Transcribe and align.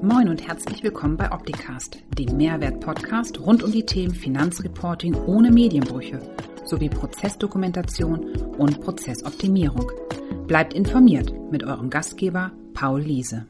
Moin 0.00 0.28
und 0.28 0.46
herzlich 0.46 0.84
willkommen 0.84 1.16
bei 1.16 1.32
Opticast, 1.32 1.98
dem 2.16 2.36
Mehrwert-Podcast 2.36 3.40
rund 3.40 3.64
um 3.64 3.72
die 3.72 3.84
Themen 3.84 4.14
Finanzreporting 4.14 5.16
ohne 5.26 5.50
Medienbrüche 5.50 6.20
sowie 6.64 6.88
Prozessdokumentation 6.88 8.36
und 8.58 8.80
Prozessoptimierung. 8.80 9.90
Bleibt 10.46 10.72
informiert 10.72 11.32
mit 11.50 11.64
eurem 11.64 11.90
Gastgeber 11.90 12.52
Paul 12.74 13.00
Liese. 13.00 13.46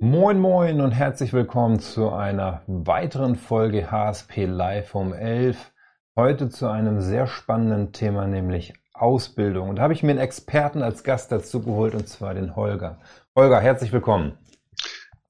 Moin 0.00 0.40
Moin 0.40 0.80
und 0.80 0.90
herzlich 0.90 1.32
willkommen 1.32 1.78
zu 1.78 2.10
einer 2.10 2.62
weiteren 2.66 3.36
Folge 3.36 3.92
HSP 3.92 4.46
Live 4.46 4.96
um 4.96 5.12
11. 5.12 5.72
Heute 6.16 6.48
zu 6.48 6.66
einem 6.66 7.00
sehr 7.00 7.28
spannenden 7.28 7.92
Thema, 7.92 8.26
nämlich 8.26 8.74
Ausbildung. 8.94 9.68
Und 9.68 9.76
da 9.76 9.82
habe 9.82 9.92
ich 9.92 10.02
mir 10.02 10.10
einen 10.10 10.18
Experten 10.18 10.82
als 10.82 11.04
Gast 11.04 11.30
dazu 11.30 11.62
geholt, 11.62 11.94
und 11.94 12.08
zwar 12.08 12.34
den 12.34 12.56
Holger. 12.56 12.98
Holger, 13.36 13.60
herzlich 13.60 13.92
willkommen. 13.92 14.38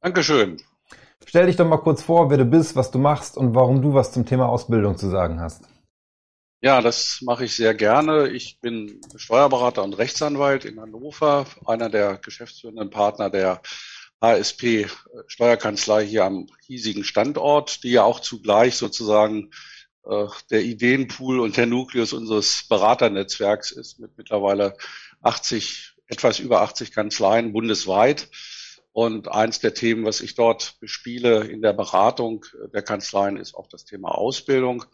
Dankeschön. 0.05 0.61
Stell 1.25 1.47
dich 1.47 1.57
doch 1.57 1.67
mal 1.67 1.79
kurz 1.79 2.03
vor, 2.03 2.29
wer 2.29 2.37
du 2.37 2.45
bist, 2.45 2.77
was 2.77 2.91
du 2.91 2.99
machst 2.99 3.39
und 3.39 3.55
warum 3.55 3.81
du 3.81 3.95
was 3.95 4.13
zum 4.13 4.27
Thema 4.27 4.51
Ausbildung 4.51 4.99
zu 4.99 5.09
sagen 5.09 5.41
hast. 5.41 5.63
Ja, 6.61 6.83
das 6.83 7.21
mache 7.23 7.47
ich 7.47 7.57
sehr 7.57 7.73
gerne. 7.73 8.29
Ich 8.29 8.61
bin 8.61 9.01
Steuerberater 9.17 9.83
und 9.83 9.95
Rechtsanwalt 9.95 10.67
in 10.67 10.79
Hannover, 10.79 11.47
einer 11.65 11.89
der 11.89 12.19
geschäftsführenden 12.19 12.91
Partner 12.91 13.31
der 13.31 13.63
HSP 14.21 14.89
Steuerkanzlei 15.27 16.05
hier 16.05 16.27
am 16.27 16.49
hiesigen 16.67 17.05
Standort, 17.05 17.83
die 17.83 17.93
ja 17.93 18.03
auch 18.03 18.21
zugleich 18.21 18.77
sozusagen 18.77 19.53
äh, 20.05 20.27
der 20.51 20.65
Ideenpool 20.65 21.41
und 21.41 21.57
der 21.57 21.65
Nukleus 21.65 22.13
unseres 22.13 22.67
Beraternetzwerks 22.69 23.71
ist 23.71 24.01
mit 24.01 24.19
mittlerweile 24.19 24.77
80, 25.23 25.95
etwas 26.09 26.41
über 26.41 26.61
80 26.61 26.93
Kanzleien 26.93 27.55
bundesweit. 27.55 28.29
Und 28.95 29.27
eins 29.27 29.59
der 29.59 29.75
Themen, 29.75 30.05
was 30.05 30.21
ich 30.21 30.37
dort 30.37 30.79
bespiele 30.79 31.49
in 31.49 31.63
der 31.63 31.73
Beratung 31.73 32.47
der 32.73 32.83
Kanzleien, 32.83 33.37
ist 33.37 33.57
auch 33.57 33.67
das 33.67 33.85
Thema 33.85 34.11
Ausbildung. 34.17 34.85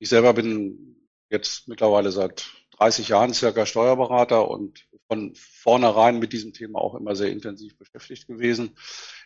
Ich 0.00 0.08
selber 0.08 0.34
bin 0.34 0.96
jetzt 1.30 1.68
mittlerweile 1.68 2.10
seit 2.10 2.50
30 2.78 3.06
Jahren 3.06 3.32
circa 3.32 3.64
Steuerberater 3.64 4.50
und 4.50 4.88
von 5.06 5.32
vornherein 5.36 6.18
mit 6.18 6.32
diesem 6.32 6.54
Thema 6.54 6.80
auch 6.80 6.96
immer 6.96 7.14
sehr 7.14 7.30
intensiv 7.30 7.78
beschäftigt 7.78 8.26
gewesen 8.26 8.76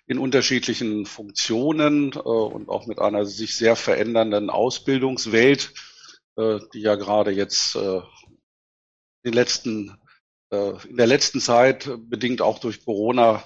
in 0.06 0.18
unterschiedlichen 0.18 1.06
Funktionen 1.06 2.12
äh, 2.12 2.18
und 2.18 2.68
auch 2.68 2.86
mit 2.86 2.98
einer 2.98 3.24
sich 3.24 3.56
sehr 3.56 3.74
verändernden 3.74 4.50
Ausbildungswelt, 4.50 5.72
äh, 6.36 6.58
die 6.74 6.80
ja 6.80 6.96
gerade 6.96 7.30
jetzt 7.30 7.74
äh, 7.74 8.02
in, 9.22 9.32
letzten, 9.32 9.96
äh, 10.52 10.72
in 10.86 10.98
der 10.98 11.06
letzten 11.06 11.40
Zeit 11.40 11.88
bedingt 12.00 12.42
auch 12.42 12.58
durch 12.58 12.84
Corona, 12.84 13.42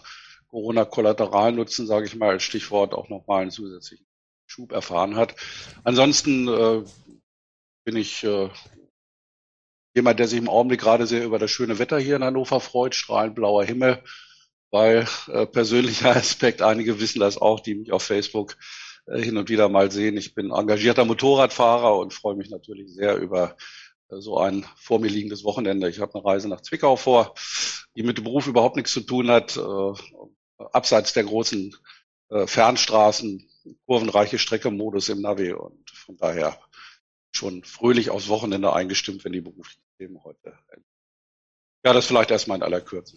Corona-Kollateralnutzen, 0.55 1.87
sage 1.87 2.07
ich 2.07 2.15
mal 2.15 2.31
als 2.31 2.45
Stichwort, 2.45 2.95
auch 2.95 3.09
nochmal 3.09 3.43
einen 3.43 3.51
zusätzlichen 3.51 4.07
Schub 4.47 4.73
erfahren 4.73 5.17
hat. 5.17 5.35
Ansonsten 5.83 6.49
äh, 6.49 6.85
bin 7.85 7.97
ich 7.97 8.23
äh, 8.23 8.49
jemand, 9.95 10.21
der 10.21 10.29
sich 10.29 10.39
im 10.39 10.49
Augenblick 10.49 10.81
gerade 10.81 11.07
sehr 11.07 11.25
über 11.25 11.39
das 11.39 11.51
schöne 11.51 11.79
Wetter 11.79 11.99
hier 11.99 12.17
in 12.17 12.25
Hannover 12.25 12.61
freut, 12.61 12.95
strahlend 12.95 13.35
blauer 13.35 13.65
Himmel 13.65 14.03
weil 14.75 15.07
äh, 15.29 15.47
persönlicher 15.47 16.11
Aspekt, 16.17 16.61
einige 16.61 16.99
wissen 16.99 17.21
das 17.21 17.39
auch, 17.39 17.61
die 17.61 17.77
mich 17.77 17.93
auf 17.93 18.03
Facebook 18.03 18.57
äh, 19.07 19.23
hin 19.23 19.37
und 19.37 19.49
wieder 19.49 19.69
mal 19.69 19.93
sehen. 19.93 20.17
Ich 20.17 20.35
bin 20.35 20.51
engagierter 20.51 21.05
Motorradfahrer 21.05 21.97
und 21.97 22.13
freue 22.13 22.35
mich 22.35 22.51
natürlich 22.51 22.93
sehr 22.93 23.17
über 23.17 23.57
äh, 24.09 24.17
so 24.19 24.37
ein 24.37 24.67
vor 24.75 24.99
mir 24.99 25.07
liegendes 25.07 25.45
Wochenende. 25.45 25.89
Ich 25.89 26.01
habe 26.01 26.13
eine 26.17 26.25
Reise 26.25 26.49
nach 26.49 26.61
Zwickau 26.61 26.97
vor, 26.97 27.35
die 27.97 28.03
mit 28.03 28.19
dem 28.19 28.25
Beruf 28.25 28.49
überhaupt 28.49 28.75
nichts 28.75 28.93
zu 28.93 29.03
tun 29.03 29.31
hat, 29.31 29.57
äh, 29.57 29.93
abseits 30.59 31.13
der 31.13 31.25
großen 31.25 31.75
äh, 32.31 32.47
Fernstraßen, 32.47 33.49
kurvenreiche 33.87 34.39
Strecke-Modus 34.39 35.09
im 35.09 35.21
Navi 35.21 35.53
und 35.53 35.91
von 35.91 36.17
daher 36.17 36.59
schon 37.33 37.65
fröhlich 37.65 38.11
aufs 38.11 38.29
Wochenende 38.29 38.73
eingestimmt, 38.73 39.25
wenn 39.25 39.33
die 39.33 39.41
beruflichen 39.41 39.83
Themen 39.99 40.23
heute 40.23 40.57
enden. 40.69 40.87
Ja, 41.85 41.93
das 41.93 42.07
vielleicht 42.07 42.31
erstmal 42.31 42.59
in 42.59 42.63
aller 42.63 42.81
Kürze. 42.81 43.17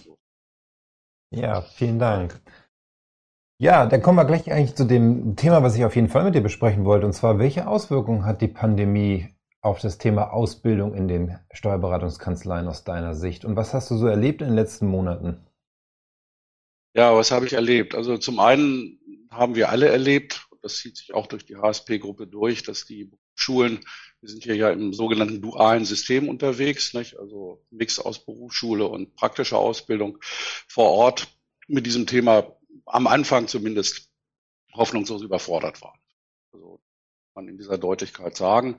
Ja, 1.32 1.62
vielen 1.62 2.00
Dank. 2.00 2.42
Ja, 3.60 3.86
dann 3.86 4.02
kommen 4.02 4.18
wir 4.18 4.26
gleich 4.26 4.52
eigentlich 4.52 4.76
zu 4.76 4.86
dem 4.86 5.36
Thema, 5.36 5.64
was 5.64 5.76
ich 5.76 5.84
auf 5.84 5.96
jeden 5.96 6.10
Fall 6.10 6.24
mit 6.24 6.36
dir 6.36 6.42
besprechen 6.42 6.86
wollte. 6.86 7.06
Und 7.06 7.14
zwar, 7.14 7.40
welche 7.40 7.68
Auswirkungen 7.68 8.24
hat 8.26 8.42
die 8.42 8.48
Pandemie 8.48 9.34
auf 9.62 9.80
das 9.80 9.98
Thema 9.98 10.32
Ausbildung 10.32 10.94
in 10.94 11.08
den 11.08 11.40
Steuerberatungskanzleien 11.52 12.68
aus 12.68 12.84
deiner 12.84 13.16
Sicht? 13.16 13.46
Und 13.46 13.56
was 13.56 13.74
hast 13.74 13.90
du 13.90 13.98
so 13.98 14.08
erlebt 14.08 14.42
in 14.42 14.50
den 14.50 14.56
letzten 14.56 14.88
Monaten? 14.88 15.47
Ja, 16.98 17.14
was 17.16 17.30
habe 17.30 17.46
ich 17.46 17.54
erlebt? 17.54 17.94
Also 17.94 18.18
zum 18.18 18.40
einen 18.40 19.28
haben 19.30 19.54
wir 19.54 19.70
alle 19.70 19.88
erlebt, 19.88 20.48
das 20.64 20.78
zieht 20.78 20.98
sich 20.98 21.14
auch 21.14 21.28
durch 21.28 21.46
die 21.46 21.56
HSP-Gruppe 21.56 22.26
durch, 22.26 22.64
dass 22.64 22.86
die 22.86 23.12
Schulen, 23.36 23.86
wir 24.20 24.30
sind 24.30 24.44
hier 24.44 24.56
ja 24.56 24.72
im 24.72 24.94
sogenannten 24.94 25.40
dualen 25.40 25.86
System 25.86 26.28
unterwegs, 26.28 26.96
nicht? 26.96 27.20
also 27.20 27.64
Mix 27.70 28.00
aus 28.00 28.26
Berufsschule 28.26 28.88
und 28.88 29.14
praktischer 29.14 29.60
Ausbildung 29.60 30.18
vor 30.68 30.90
Ort 30.90 31.28
mit 31.68 31.86
diesem 31.86 32.08
Thema 32.08 32.58
am 32.88 33.06
Anfang 33.06 33.48
zumindest 33.48 34.10
hoffnungslos 34.74 35.22
überfordert 35.22 35.84
waren. 35.84 36.00
Also 36.52 36.82
man 37.36 37.48
in 37.48 37.60
dieser 37.60 37.78
Deutlichkeit 37.78 38.36
sagen. 38.36 38.78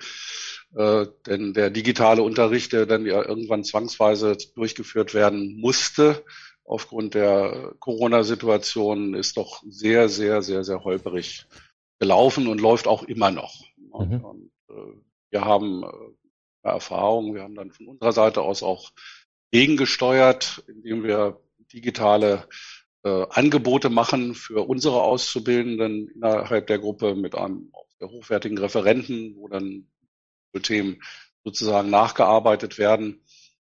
Äh, 0.74 1.06
denn 1.26 1.54
der 1.54 1.70
digitale 1.70 2.22
Unterricht, 2.22 2.72
der 2.72 2.84
dann 2.84 3.06
ja 3.06 3.24
irgendwann 3.24 3.62
zwangsweise 3.62 4.36
durchgeführt 4.56 5.14
werden 5.14 5.60
musste, 5.60 6.24
aufgrund 6.68 7.14
der 7.14 7.74
Corona-Situation, 7.80 9.14
ist 9.14 9.36
doch 9.36 9.62
sehr, 9.68 10.08
sehr, 10.08 10.42
sehr, 10.42 10.64
sehr 10.64 10.84
holperig 10.84 11.46
gelaufen 11.98 12.46
und 12.46 12.60
läuft 12.60 12.86
auch 12.86 13.02
immer 13.02 13.30
noch. 13.30 13.64
Mhm. 13.76 14.24
Und 14.24 14.50
äh, 14.68 14.92
wir 15.30 15.44
haben 15.44 15.82
äh, 15.82 16.68
Erfahrung, 16.68 17.34
wir 17.34 17.42
haben 17.42 17.54
dann 17.54 17.72
von 17.72 17.88
unserer 17.88 18.12
Seite 18.12 18.42
aus 18.42 18.62
auch 18.62 18.92
gegengesteuert, 19.50 20.62
indem 20.68 21.04
wir 21.04 21.40
digitale 21.72 22.46
äh, 23.02 23.26
Angebote 23.30 23.88
machen 23.88 24.34
für 24.34 24.68
unsere 24.68 25.02
Auszubildenden 25.02 26.08
innerhalb 26.08 26.66
der 26.66 26.78
Gruppe 26.78 27.14
mit 27.14 27.34
einem 27.34 27.72
sehr 27.98 28.10
hochwertigen 28.10 28.58
Referenten, 28.58 29.36
wo 29.36 29.48
dann 29.48 29.88
Themen 30.62 31.00
sozusagen 31.44 31.88
nachgearbeitet 31.88 32.78
werden. 32.78 33.22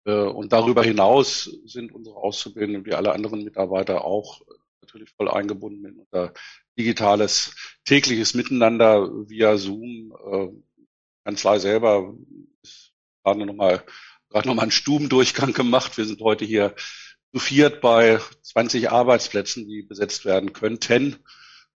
Äh, 0.08 0.30
und 0.30 0.54
darüber 0.54 0.84
hinaus 0.84 1.52
sind 1.66 1.92
unsere 1.92 2.16
Auszubildenden 2.16 2.86
wie 2.86 2.94
alle 2.94 3.12
anderen 3.12 3.44
Mitarbeiter 3.44 4.06
auch 4.06 4.42
natürlich 4.82 5.12
voll 5.12 5.30
eingebunden 5.30 5.86
in 5.86 6.00
unser 6.00 6.34
digitales 6.80 7.54
tägliches 7.84 8.34
Miteinander 8.34 9.10
via 9.30 9.58
Zoom. 9.58 10.16
Äh, 10.32 10.48
Kanzlei 11.26 11.60
selber 11.60 12.16
ist 12.64 12.94
gerade 13.24 13.46
nochmal 13.46 13.84
gerade 14.30 14.48
nochmal 14.48 14.64
einen 14.64 14.72
Stubendurchgang 14.72 15.54
gemacht. 15.54 15.98
Wir 15.98 16.06
sind 16.06 16.22
heute 16.22 16.46
hier 16.46 16.74
zu 17.34 17.40
viert 17.40 17.82
bei 17.82 18.20
20 18.44 18.90
Arbeitsplätzen, 18.90 19.68
die 19.68 19.82
besetzt 19.82 20.24
werden 20.24 20.54
könnten. 20.54 21.18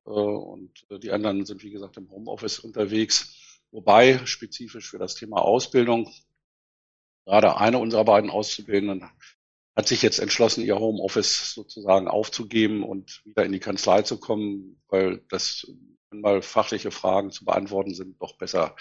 Äh, 0.06 0.10
und 0.10 0.86
die 1.02 1.10
anderen 1.10 1.44
sind, 1.46 1.64
wie 1.64 1.70
gesagt, 1.70 1.96
im 1.96 2.08
Homeoffice 2.10 2.60
unterwegs. 2.60 3.36
Wobei 3.72 4.24
spezifisch 4.24 4.88
für 4.88 4.98
das 4.98 5.16
Thema 5.16 5.42
Ausbildung 5.42 6.12
gerade 7.30 7.56
eine 7.58 7.78
unserer 7.78 8.04
beiden 8.04 8.28
Auszubildenden 8.28 9.08
hat 9.76 9.86
sich 9.86 10.02
jetzt 10.02 10.18
entschlossen, 10.18 10.64
ihr 10.64 10.78
Homeoffice 10.78 11.54
sozusagen 11.54 12.08
aufzugeben 12.08 12.82
und 12.82 13.22
wieder 13.24 13.44
in 13.44 13.52
die 13.52 13.60
Kanzlei 13.60 14.02
zu 14.02 14.18
kommen, 14.18 14.82
weil 14.88 15.22
das, 15.28 15.64
wenn 16.10 16.22
mal 16.22 16.42
fachliche 16.42 16.90
Fragen 16.90 17.30
zu 17.30 17.44
beantworten 17.44 17.94
sind, 17.94 18.20
doch 18.20 18.36
besser 18.36 18.74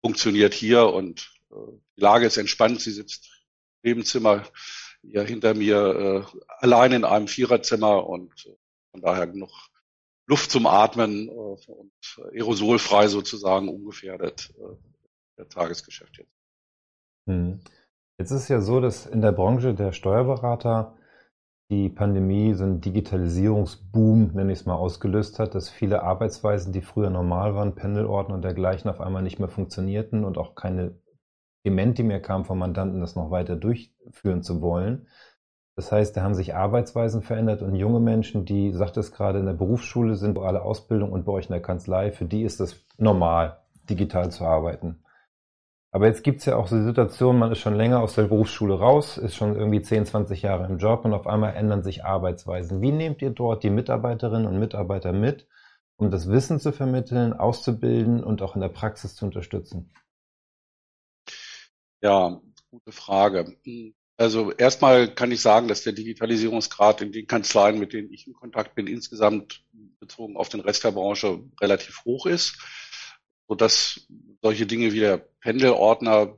funktioniert 0.00 0.54
hier 0.54 0.92
und 0.92 1.28
äh, 1.50 1.54
die 1.96 2.00
Lage 2.00 2.26
ist 2.26 2.36
entspannt. 2.36 2.80
Sie 2.80 2.92
sitzt 2.92 3.30
im 3.82 3.90
Nebenzimmer 3.90 4.44
ja 5.02 5.22
hinter 5.22 5.54
mir 5.54 6.24
äh, 6.32 6.38
allein 6.60 6.92
in 6.92 7.04
einem 7.04 7.26
Viererzimmer 7.26 8.06
und 8.06 8.46
äh, 8.46 8.54
von 8.92 9.00
daher 9.00 9.26
genug 9.26 9.50
Luft 10.28 10.52
zum 10.52 10.68
Atmen 10.68 11.28
äh, 11.28 11.32
und 11.32 11.92
aerosolfrei 12.32 13.08
sozusagen 13.08 13.68
ungefährdet 13.68 14.54
äh, 14.56 14.76
der 15.36 15.48
Tagesgeschäft 15.48 16.16
jetzt. 16.18 16.38
Hm. 17.26 17.60
Jetzt 18.18 18.32
ist 18.32 18.42
es 18.42 18.48
ja 18.48 18.60
so, 18.60 18.80
dass 18.80 19.06
in 19.06 19.20
der 19.20 19.30
Branche 19.30 19.74
der 19.74 19.92
Steuerberater 19.92 20.96
die 21.70 21.88
Pandemie 21.88 22.52
so 22.54 22.64
einen 22.64 22.80
Digitalisierungsboom, 22.80 24.32
nenne 24.34 24.52
ich 24.52 24.60
es 24.60 24.66
mal, 24.66 24.74
ausgelöst 24.74 25.38
hat, 25.38 25.54
dass 25.54 25.68
viele 25.68 26.02
Arbeitsweisen, 26.02 26.72
die 26.72 26.80
früher 26.80 27.10
normal 27.10 27.54
waren, 27.54 27.76
Pendelordner 27.76 28.34
und 28.34 28.42
dergleichen, 28.42 28.90
auf 28.90 29.00
einmal 29.00 29.22
nicht 29.22 29.38
mehr 29.38 29.48
funktionierten 29.48 30.24
und 30.24 30.36
auch 30.36 30.56
keine 30.56 30.98
Dementi 31.64 32.02
mehr 32.02 32.20
kam 32.20 32.44
vom 32.44 32.58
Mandanten, 32.58 33.00
das 33.00 33.14
noch 33.14 33.30
weiter 33.30 33.54
durchführen 33.54 34.42
zu 34.42 34.60
wollen. 34.62 35.06
Das 35.76 35.92
heißt, 35.92 36.16
da 36.16 36.22
haben 36.22 36.34
sich 36.34 36.56
Arbeitsweisen 36.56 37.22
verändert 37.22 37.62
und 37.62 37.76
junge 37.76 38.00
Menschen, 38.00 38.44
die, 38.44 38.72
sagt 38.72 38.96
es 38.96 39.12
gerade, 39.12 39.38
in 39.38 39.46
der 39.46 39.52
Berufsschule 39.52 40.16
sind, 40.16 40.38
alle 40.38 40.62
Ausbildung 40.62 41.12
und 41.12 41.24
bei 41.24 41.32
euch 41.32 41.46
in 41.46 41.52
der 41.52 41.62
Kanzlei, 41.62 42.10
für 42.10 42.24
die 42.24 42.42
ist 42.42 42.60
es 42.60 42.84
normal, 42.96 43.58
digital 43.88 44.32
zu 44.32 44.44
arbeiten. 44.44 45.04
Aber 45.90 46.06
jetzt 46.06 46.22
gibt's 46.22 46.44
ja 46.44 46.56
auch 46.56 46.68
so 46.68 46.76
die 46.76 46.84
Situation, 46.84 47.38
man 47.38 47.50
ist 47.50 47.60
schon 47.60 47.74
länger 47.74 48.02
aus 48.02 48.14
der 48.14 48.24
Berufsschule 48.24 48.78
raus, 48.78 49.16
ist 49.16 49.34
schon 49.34 49.56
irgendwie 49.56 49.80
10, 49.80 50.04
20 50.04 50.42
Jahre 50.42 50.66
im 50.66 50.78
Job 50.78 51.04
und 51.04 51.14
auf 51.14 51.26
einmal 51.26 51.54
ändern 51.54 51.82
sich 51.82 52.04
Arbeitsweisen. 52.04 52.82
Wie 52.82 52.92
nehmt 52.92 53.22
ihr 53.22 53.30
dort 53.30 53.62
die 53.62 53.70
Mitarbeiterinnen 53.70 54.46
und 54.46 54.58
Mitarbeiter 54.58 55.12
mit, 55.12 55.46
um 55.96 56.10
das 56.10 56.28
Wissen 56.28 56.60
zu 56.60 56.72
vermitteln, 56.72 57.32
auszubilden 57.32 58.22
und 58.22 58.42
auch 58.42 58.54
in 58.54 58.60
der 58.60 58.68
Praxis 58.68 59.14
zu 59.14 59.24
unterstützen? 59.24 59.90
Ja, 62.02 62.38
gute 62.70 62.92
Frage. 62.92 63.56
Also 64.18 64.52
erstmal 64.52 65.14
kann 65.14 65.32
ich 65.32 65.40
sagen, 65.40 65.68
dass 65.68 65.84
der 65.84 65.94
Digitalisierungsgrad 65.94 67.00
in 67.00 67.12
den 67.12 67.26
Kanzleien, 67.26 67.78
mit 67.78 67.94
denen 67.94 68.12
ich 68.12 68.26
in 68.26 68.34
Kontakt 68.34 68.74
bin, 68.74 68.86
insgesamt 68.86 69.64
bezogen 70.00 70.36
auf 70.36 70.48
den 70.48 70.60
Rest 70.60 70.84
der 70.84 70.92
Branche 70.92 71.40
relativ 71.60 72.04
hoch 72.04 72.26
ist, 72.26 72.58
sodass 73.48 74.06
solche 74.42 74.66
Dinge 74.66 74.92
wie 74.92 75.00
der 75.00 75.18
Pendelordner 75.40 76.36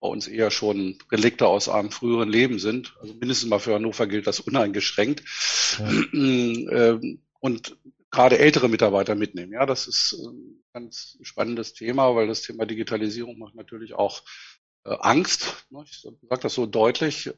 bei 0.00 0.08
uns 0.08 0.28
eher 0.28 0.50
schon 0.50 0.98
Relikte 1.10 1.46
aus 1.46 1.68
einem 1.68 1.90
früheren 1.90 2.28
Leben 2.28 2.58
sind. 2.58 2.96
Also 3.00 3.14
mindestens 3.14 3.48
mal 3.48 3.58
für 3.58 3.74
Hannover 3.74 4.06
gilt 4.06 4.26
das 4.26 4.40
uneingeschränkt. 4.40 5.24
Ja. 5.78 5.90
Ähm, 6.12 7.20
und 7.40 7.76
gerade 8.10 8.38
ältere 8.38 8.68
Mitarbeiter 8.68 9.14
mitnehmen. 9.14 9.52
Ja, 9.52 9.66
das 9.66 9.86
ist 9.86 10.12
ein 10.12 10.62
ganz 10.72 11.18
spannendes 11.22 11.74
Thema, 11.74 12.14
weil 12.14 12.28
das 12.28 12.42
Thema 12.42 12.64
Digitalisierung 12.64 13.38
macht 13.38 13.54
natürlich 13.54 13.94
auch 13.94 14.22
äh, 14.84 14.96
Angst. 15.00 15.66
Ne? 15.70 15.84
Ich 15.84 16.00
sage 16.00 16.42
das 16.42 16.54
so 16.54 16.66
deutlich. 16.66 17.26
Äh, 17.26 17.32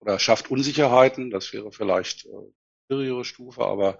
oder 0.00 0.18
schafft 0.18 0.50
Unsicherheiten. 0.50 1.30
Das 1.30 1.52
wäre 1.52 1.72
vielleicht 1.72 2.26
äh, 2.26 2.52
schwierigere 2.86 3.24
Stufe, 3.24 3.64
aber 3.64 3.98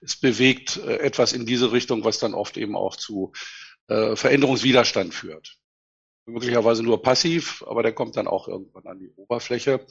es 0.00 0.16
bewegt 0.16 0.76
äh, 0.78 0.98
etwas 0.98 1.32
in 1.32 1.46
diese 1.46 1.72
Richtung, 1.72 2.04
was 2.04 2.18
dann 2.18 2.34
oft 2.34 2.56
eben 2.56 2.76
auch 2.76 2.96
zu 2.96 3.32
äh, 3.90 4.14
Veränderungswiderstand 4.14 5.12
führt. 5.12 5.58
Möglicherweise 6.24 6.84
nur 6.84 7.02
passiv, 7.02 7.64
aber 7.66 7.82
der 7.82 7.92
kommt 7.92 8.16
dann 8.16 8.28
auch 8.28 8.46
irgendwann 8.46 8.86
an 8.86 9.00
die 9.00 9.10
Oberfläche. 9.16 9.84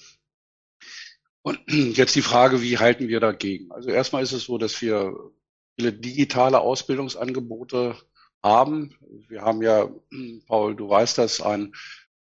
Und 1.42 1.60
jetzt 1.68 2.16
die 2.16 2.22
Frage, 2.22 2.62
wie 2.62 2.78
halten 2.78 3.10
wir 3.10 3.20
dagegen? 3.20 3.72
Also 3.72 3.90
erstmal 3.90 4.24
ist 4.24 4.32
es 4.32 4.46
so, 4.46 4.58
dass 4.58 4.82
wir 4.82 5.14
viele 5.76 5.92
digitale 5.92 6.62
Ausbildungsangebote 6.62 7.98
haben. 8.42 8.96
Wir 9.28 9.42
haben 9.42 9.62
ja, 9.62 9.90
Paul, 10.48 10.76
du 10.76 10.90
weißt 10.90 11.18
das, 11.18 11.42
ein 11.42 11.74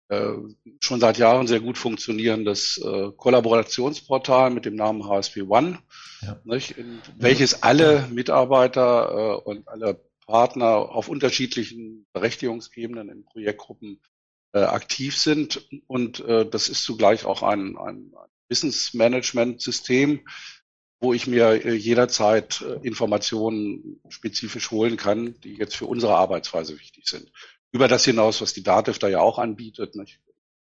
äh, 0.09 0.33
schon 0.81 0.99
seit 0.99 1.19
Jahren 1.19 1.47
sehr 1.47 1.61
gut 1.61 1.79
funktionierendes 1.79 2.79
äh, 2.79 3.13
Kollaborationsportal 3.17 4.51
mit 4.51 4.65
dem 4.65 4.75
Namen 4.75 5.07
HSP 5.07 5.43
One, 5.43 5.79
ja. 6.23 6.41
nicht, 6.45 6.75
welches 7.19 7.63
alle 7.63 8.09
Mitarbeiter 8.11 9.11
äh, 9.13 9.49
und 9.49 9.69
alle 9.69 10.08
Partner 10.29 10.91
auf 10.91 11.09
unterschiedlichen 11.09 12.07
Berechtigungsebenen 12.13 13.09
in 13.09 13.25
Projektgruppen 13.25 13.99
äh, 14.53 14.61
aktiv 14.61 15.17
sind. 15.17 15.67
Und 15.87 16.21
äh, 16.21 16.49
das 16.49 16.69
ist 16.69 16.85
zugleich 16.85 17.25
auch 17.25 17.43
ein, 17.43 17.77
ein, 17.79 18.13
Wissensmanagement-System, 18.51 20.27
wo 21.01 21.13
ich 21.13 21.27
mir 21.27 21.65
äh, 21.65 21.75
jederzeit 21.75 22.63
äh, 22.63 22.87
Informationen 22.87 24.01
spezifisch 24.09 24.71
holen 24.71 24.97
kann, 24.97 25.35
die 25.41 25.55
jetzt 25.55 25.77
für 25.77 25.85
unsere 25.87 26.15
Arbeitsweise 26.15 26.79
wichtig 26.79 27.07
sind. 27.07 27.31
Über 27.73 27.89
das 27.89 28.05
hinaus, 28.05 28.41
was 28.41 28.55
die 28.55 28.63
DATEV 28.63 28.99
da 28.99 29.09
ja 29.09 29.21
auch 29.21 29.39
anbietet, 29.39 29.95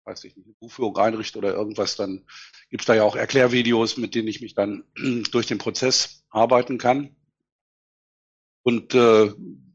weiß 0.06 0.24
ich 0.26 0.36
nicht, 0.36 0.46
eine 0.46 0.56
Buchführung 0.60 0.98
einrichte 0.98 1.38
oder 1.38 1.54
irgendwas, 1.54 1.96
dann 1.96 2.26
gibt 2.70 2.82
es 2.82 2.88
da 2.88 2.96
ja 2.96 3.04
auch 3.04 3.16
Erklärvideos, 3.16 3.98
mit 3.98 4.16
denen 4.16 4.28
ich 4.28 4.42
mich 4.42 4.56
dann 4.56 4.84
durch 5.32 5.48
den 5.48 5.58
Prozess 5.58 6.26
arbeiten 6.30 6.78
kann. 6.78 7.16
Und 8.64 8.94
äh, 8.94 9.32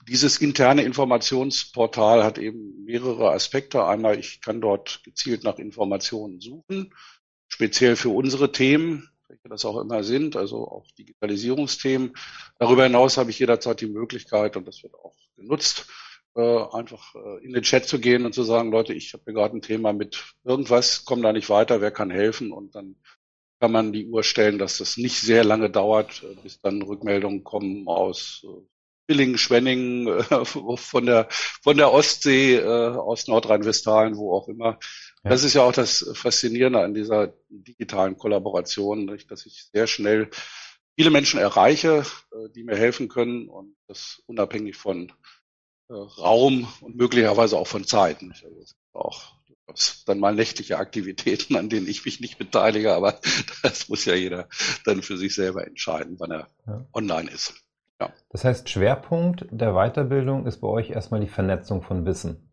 dieses 0.09 0.39
interne 0.39 0.83
Informationsportal 0.83 2.25
hat 2.25 2.39
eben 2.39 2.85
mehrere 2.85 3.31
Aspekte. 3.31 3.85
Einmal, 3.85 4.19
ich 4.19 4.41
kann 4.41 4.61
dort 4.61 5.03
gezielt 5.05 5.45
nach 5.45 5.59
Informationen 5.59 6.41
suchen, 6.41 6.95
speziell 7.49 7.97
für 7.97 8.11
unsere 8.11 8.53
Themen, 8.53 9.09
welche 9.29 9.49
das 9.49 9.65
auch 9.65 9.81
immer 9.81 10.05
sind, 10.05 10.37
also 10.37 10.69
auch 10.69 10.87
Digitalisierungsthemen. 10.99 12.13
Darüber 12.59 12.85
hinaus 12.85 13.17
habe 13.17 13.31
ich 13.31 13.39
jederzeit 13.39 13.81
die 13.81 13.87
Möglichkeit, 13.87 14.57
und 14.57 14.69
das 14.69 14.83
wird 14.83 14.95
auch 14.95 15.15
genutzt, 15.37 15.87
äh, 16.37 16.65
einfach 16.73 17.15
äh, 17.15 17.45
in 17.45 17.53
den 17.53 17.63
Chat 17.63 17.87
zu 17.87 17.99
gehen 17.99 18.27
und 18.27 18.35
zu 18.35 18.43
sagen, 18.43 18.71
Leute, 18.71 18.93
ich 18.93 19.13
habe 19.15 19.23
mir 19.27 19.35
gerade 19.35 19.57
ein 19.57 19.63
Thema 19.63 19.93
mit 19.93 20.35
irgendwas, 20.45 21.05
komme 21.05 21.23
da 21.23 21.33
nicht 21.33 21.49
weiter, 21.49 21.81
wer 21.81 21.91
kann 21.91 22.11
helfen? 22.11 22.53
Und 22.53 22.75
dann 22.75 22.97
kann 23.61 23.73
man 23.73 23.93
die 23.93 24.07
Uhr 24.07 24.23
stellen, 24.23 24.59
dass 24.59 24.79
das 24.79 24.97
nicht 24.99 25.21
sehr 25.21 25.45
lange 25.45 25.71
dauert, 25.71 26.23
äh, 26.23 26.35
bis 26.43 26.61
dann 26.61 26.83
Rückmeldungen 26.83 27.45
kommen 27.45 27.89
aus 27.89 28.45
Billingen, 29.07 29.39
Schwenningen, 29.39 30.09
äh, 30.09 30.45
von 30.45 31.07
der, 31.07 31.29
von 31.31 31.77
der 31.77 31.93
Ostsee, 31.93 32.57
äh, 32.57 32.65
aus 32.65 33.27
Nordrhein-Westfalen, 33.27 34.17
wo 34.17 34.33
auch 34.33 34.49
immer. 34.49 34.79
Ja. 35.23 35.31
Das 35.31 35.45
ist 35.45 35.55
ja 35.55 35.63
auch 35.63 35.73
das 35.73 36.11
Faszinierende 36.15 36.81
an 36.81 36.95
dieser 36.95 37.35
digitalen 37.49 38.17
Kollaboration, 38.17 39.05
nicht? 39.05 39.31
dass 39.31 39.47
ich 39.47 39.65
sehr 39.73 39.87
schnell 39.87 40.31
viele 40.97 41.11
Menschen 41.11 41.41
erreiche, 41.41 42.05
äh, 42.33 42.49
die 42.55 42.65
mir 42.65 42.77
helfen 42.77 43.09
können 43.09 43.49
und 43.49 43.77
das 43.87 44.23
unabhängig 44.27 44.77
von 44.77 45.13
äh, 45.89 45.95
Raum 45.95 46.69
und 46.81 46.97
möglicherweise 46.97 47.57
auch 47.59 47.67
von 47.67 47.87
Zeiten. 47.87 48.33
Also 48.33 48.75
auch 48.93 49.35
dann 50.07 50.19
mal 50.19 50.35
nächtliche 50.35 50.79
Aktivitäten, 50.79 51.57
an 51.57 51.69
denen 51.69 51.89
ich 51.89 52.05
mich 52.05 52.21
nicht 52.21 52.39
beteilige, 52.39 52.95
aber 52.95 53.21
das 53.63 53.89
muss 53.89 54.05
ja 54.05 54.15
jeder 54.15 54.49
dann 54.85 55.03
für 55.03 55.17
sich 55.17 55.35
selber 55.35 55.67
entscheiden, 55.67 56.17
wann 56.19 56.31
er 56.31 56.51
ja. 56.67 56.87
online 56.93 57.31
ist. 57.31 57.55
Ja. 58.01 58.13
Das 58.31 58.45
heißt, 58.45 58.69
Schwerpunkt 58.69 59.47
der 59.51 59.73
Weiterbildung 59.75 60.47
ist 60.47 60.61
bei 60.61 60.69
euch 60.69 60.91
erstmal 60.91 61.21
die 61.21 61.29
Vernetzung 61.29 61.83
von 61.83 62.05
Wissen 62.05 62.51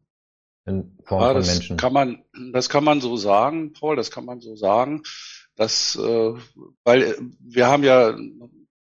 in 0.66 0.98
Form 1.04 1.22
ja, 1.22 1.34
von 1.34 1.46
Menschen. 1.46 1.78
Kann 1.78 1.94
man, 1.94 2.24
das 2.54 2.70
kann 2.70 2.84
man 2.84 3.02
so 3.02 3.18
sagen, 3.18 3.74
Paul, 3.74 3.96
das 3.96 4.12
kann 4.12 4.26
man 4.26 4.42
so 4.42 4.56
sagen. 4.56 5.04
Dass, 5.56 5.96
äh, 5.96 6.34
weil 6.84 7.16
wir 7.40 7.68
haben 7.68 7.84
ja 7.84 8.16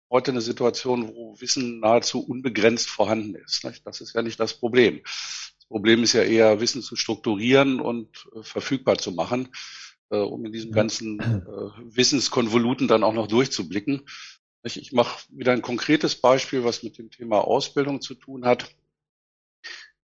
heute 0.09 0.31
eine 0.31 0.41
Situation, 0.41 1.09
wo 1.09 1.39
Wissen 1.39 1.79
nahezu 1.79 2.25
unbegrenzt 2.25 2.89
vorhanden 2.89 3.35
ist. 3.35 3.63
Nicht? 3.63 3.85
Das 3.85 4.01
ist 4.01 4.13
ja 4.13 4.21
nicht 4.21 4.39
das 4.39 4.53
Problem. 4.53 5.01
Das 5.03 5.65
Problem 5.67 6.03
ist 6.03 6.13
ja 6.13 6.23
eher, 6.23 6.59
Wissen 6.59 6.81
zu 6.81 6.95
strukturieren 6.95 7.79
und 7.79 8.27
äh, 8.35 8.43
verfügbar 8.43 8.97
zu 8.97 9.11
machen, 9.11 9.49
äh, 10.09 10.17
um 10.17 10.45
in 10.45 10.51
diesem 10.51 10.71
ganzen 10.71 11.19
äh, 11.19 11.95
Wissenskonvoluten 11.95 12.87
dann 12.87 13.03
auch 13.03 13.13
noch 13.13 13.27
durchzublicken. 13.27 14.03
Ich 14.63 14.91
mache 14.91 15.25
wieder 15.29 15.53
ein 15.53 15.61
konkretes 15.61 16.19
Beispiel, 16.19 16.63
was 16.63 16.83
mit 16.83 16.97
dem 16.97 17.09
Thema 17.09 17.39
Ausbildung 17.39 18.01
zu 18.01 18.13
tun 18.13 18.45
hat. 18.45 18.69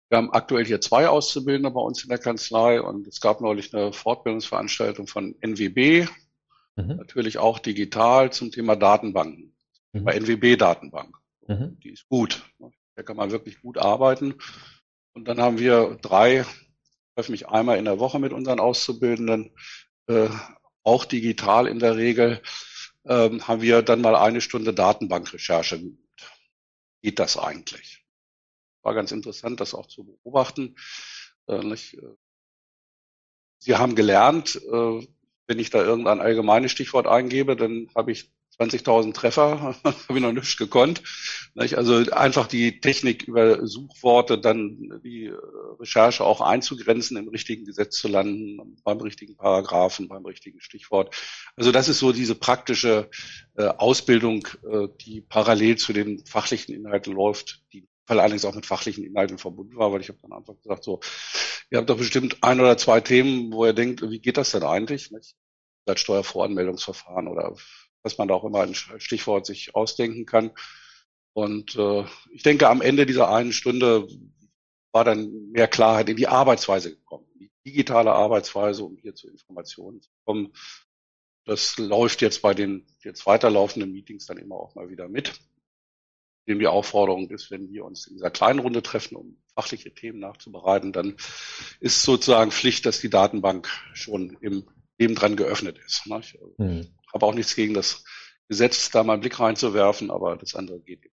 Wir 0.10 0.18
haben 0.18 0.32
aktuell 0.32 0.66
hier 0.66 0.80
zwei 0.80 1.10
Auszubildende 1.10 1.72
bei 1.72 1.82
uns 1.82 2.04
in 2.04 2.10
der 2.10 2.20
Kanzlei 2.20 2.80
und 2.80 3.08
es 3.08 3.20
gab 3.20 3.42
neulich 3.42 3.74
eine 3.74 3.92
Fortbildungsveranstaltung 3.92 5.08
von 5.08 5.36
NWB, 5.42 6.08
mhm. 6.76 6.96
natürlich 6.96 7.38
auch 7.38 7.60
digital 7.60 8.32
zum 8.32 8.52
Thema 8.52 8.76
Datenbanken, 8.76 9.54
mhm. 9.92 10.04
bei 10.06 10.14
NWB-Datenbank. 10.14 11.18
Mhm. 11.48 11.78
Die 11.82 11.90
ist 11.90 12.08
gut. 12.08 12.46
Da 12.96 13.04
kann 13.04 13.18
man 13.18 13.32
wirklich 13.32 13.62
gut 13.62 13.78
arbeiten. 13.78 14.36
Und 15.14 15.28
dann 15.28 15.40
haben 15.40 15.60
wir 15.60 15.98
drei, 16.02 16.46
treffe 17.16 17.32
mich 17.32 17.50
einmal 17.50 17.78
in 17.78 17.86
der 17.86 18.00
Woche 18.00 18.20
mit 18.20 18.32
unseren 18.32 18.60
Auszubildenden, 18.60 19.52
äh, 20.08 20.30
auch 20.84 21.04
digital 21.04 21.68
in 21.68 21.80
der 21.80 21.98
Regel 21.98 22.42
ähm, 23.06 23.48
haben 23.48 23.62
wir 23.62 23.82
dann 23.82 24.02
mal 24.02 24.16
eine 24.16 24.42
Stunde 24.42 24.74
Datenbankrecherche. 24.74 25.82
Geht 27.02 27.20
das 27.20 27.38
eigentlich? 27.38 28.04
War 28.82 28.94
ganz 28.94 29.12
interessant, 29.12 29.60
das 29.60 29.74
auch 29.74 29.88
zu 29.88 30.04
beobachten. 30.04 30.76
Äh? 31.48 31.56
Äh, 31.56 31.78
Sie 33.60 33.76
haben 33.76 33.96
gelernt, 33.96 34.56
äh, 34.56 35.08
wenn 35.48 35.60
ich 35.60 35.70
da 35.70 35.84
irgendein 35.84 36.20
allgemeines 36.20 36.72
Stichwort 36.72 37.08
eingebe, 37.08 37.56
dann 37.56 37.90
habe 37.96 38.12
ich 38.12 38.32
20.000 38.60 39.14
Treffer, 39.14 39.76
habe 39.84 39.96
ich 40.10 40.22
noch 40.22 40.32
nichts 40.32 40.58
gekonnt. 40.58 41.04
Also 41.56 42.12
einfach 42.12 42.48
die 42.48 42.80
Technik 42.80 43.28
über 43.28 43.66
Suchworte, 43.68 44.38
dann 44.38 45.02
die 45.04 45.26
äh, 45.26 45.36
Recherche 45.80 46.24
auch 46.24 46.42
einzugrenzen, 46.42 47.18
im 47.18 47.30
richtigen 47.30 47.66
Gesetz 47.66 47.98
zu 47.98 48.08
landen, 48.08 48.78
beim 48.84 49.00
richtigen 49.00 49.36
Paragraphen, 49.36 50.08
beim 50.08 50.26
richtigen 50.26 50.62
Stichwort. 50.62 51.16
Also 51.56 51.72
das 51.72 51.90
ist 51.90 52.00
so 52.00 52.12
diese 52.12 52.36
praktische 52.36 53.10
äh, 53.58 53.66
Ausbildung, 53.66 54.48
äh, 54.70 54.88
die 55.02 55.22
parallel 55.22 55.78
zu 55.78 55.94
den 55.94 56.26
fachlichen 56.26 56.74
Inhalten 56.74 57.14
läuft, 57.14 57.64
die 57.74 57.88
weil 58.08 58.20
allerdings 58.20 58.46
auch 58.46 58.54
mit 58.54 58.68
fachlichen 58.68 59.04
Inhalten 59.04 59.40
verbunden 59.40 59.78
war, 59.78 59.92
weil 59.92 60.02
ich 60.02 60.10
habe 60.10 60.20
dann 60.22 60.32
einfach 60.32 60.54
gesagt, 60.62 60.84
so, 60.84 61.00
ihr 61.72 61.80
habt 61.80 61.90
doch 61.90 61.98
bestimmt 61.98 62.38
ein 62.44 62.60
oder 62.60 62.78
zwei 62.78 63.02
Themen, 63.02 63.52
wo 63.52 63.66
ihr 63.66 63.74
denkt, 63.74 64.08
wie 64.08 64.20
geht 64.20 64.38
das 64.38 64.52
denn 64.52 64.62
eigentlich? 64.62 65.10
Nicht? 65.10 65.36
Steuervoranmeldungsverfahren 65.94 67.28
oder 67.28 67.56
was 68.06 68.20
man 68.20 68.28
da 68.28 68.36
auch 68.36 68.44
immer 68.44 68.62
ein 68.62 68.76
Stichwort 68.76 69.48
sich 69.48 69.74
ausdenken 69.76 70.28
kann. 70.28 70.52
Und 71.34 71.76
äh, 71.76 72.06
ich 72.32 72.44
denke, 72.44 72.70
am 72.70 72.82
Ende 72.82 73.08
dieser 73.08 73.30
einen 73.30 73.52
Stunde 73.52 74.08
war 74.94 75.04
dann 75.04 75.52
mehr 75.52 75.68
Klarheit 75.68 76.08
in 76.08 76.16
die 76.16 76.28
Arbeitsweise 76.28 76.92
gekommen, 76.92 77.26
die 77.40 77.52
digitale 77.66 78.14
Arbeitsweise, 78.14 78.86
um 78.86 78.96
hier 78.96 79.16
zu 79.16 79.28
Informationen 79.28 80.02
zu 80.02 80.12
kommen. 80.24 80.54
Das 81.46 81.78
läuft 81.78 82.22
jetzt 82.22 82.44
bei 82.44 82.54
den 82.54 82.86
jetzt 83.04 83.26
weiterlaufenden 83.26 83.92
Meetings 83.92 84.28
dann 84.28 84.38
immer 84.38 84.56
auch 84.56 84.76
mal 84.76 84.90
wieder 84.90 85.10
mit. 85.10 85.34
dem 86.48 86.60
die 86.60 86.68
Aufforderung 86.68 87.32
ist, 87.32 87.50
wenn 87.50 87.72
wir 87.72 87.86
uns 87.86 88.06
in 88.06 88.18
dieser 88.18 88.30
kleinen 88.30 88.60
Runde 88.60 88.84
treffen, 88.84 89.16
um 89.16 89.42
fachliche 89.56 89.96
Themen 89.96 90.20
nachzubereiten, 90.20 90.94
dann 90.94 91.16
ist 91.80 92.04
sozusagen 92.04 92.52
Pflicht, 92.52 92.86
dass 92.86 93.02
die 93.02 93.10
Datenbank 93.10 93.68
schon 93.94 94.38
im 94.42 94.64
dran 95.00 95.36
geöffnet 95.36 95.80
ist. 95.86 96.06
Ne? 96.08 96.20
Ich 96.22 96.38
hm. 96.58 96.88
Habe 97.16 97.26
auch 97.26 97.34
nichts 97.34 97.56
gegen 97.56 97.74
das 97.74 98.04
Gesetz, 98.48 98.92
da 98.92 99.04
mal 99.04 99.14
einen 99.14 99.22
Blick 99.22 99.40
reinzuwerfen, 99.40 100.12
aber 100.12 100.36
das 100.36 100.54
andere 100.54 100.80
geht 100.80 101.04
eben. 101.04 101.16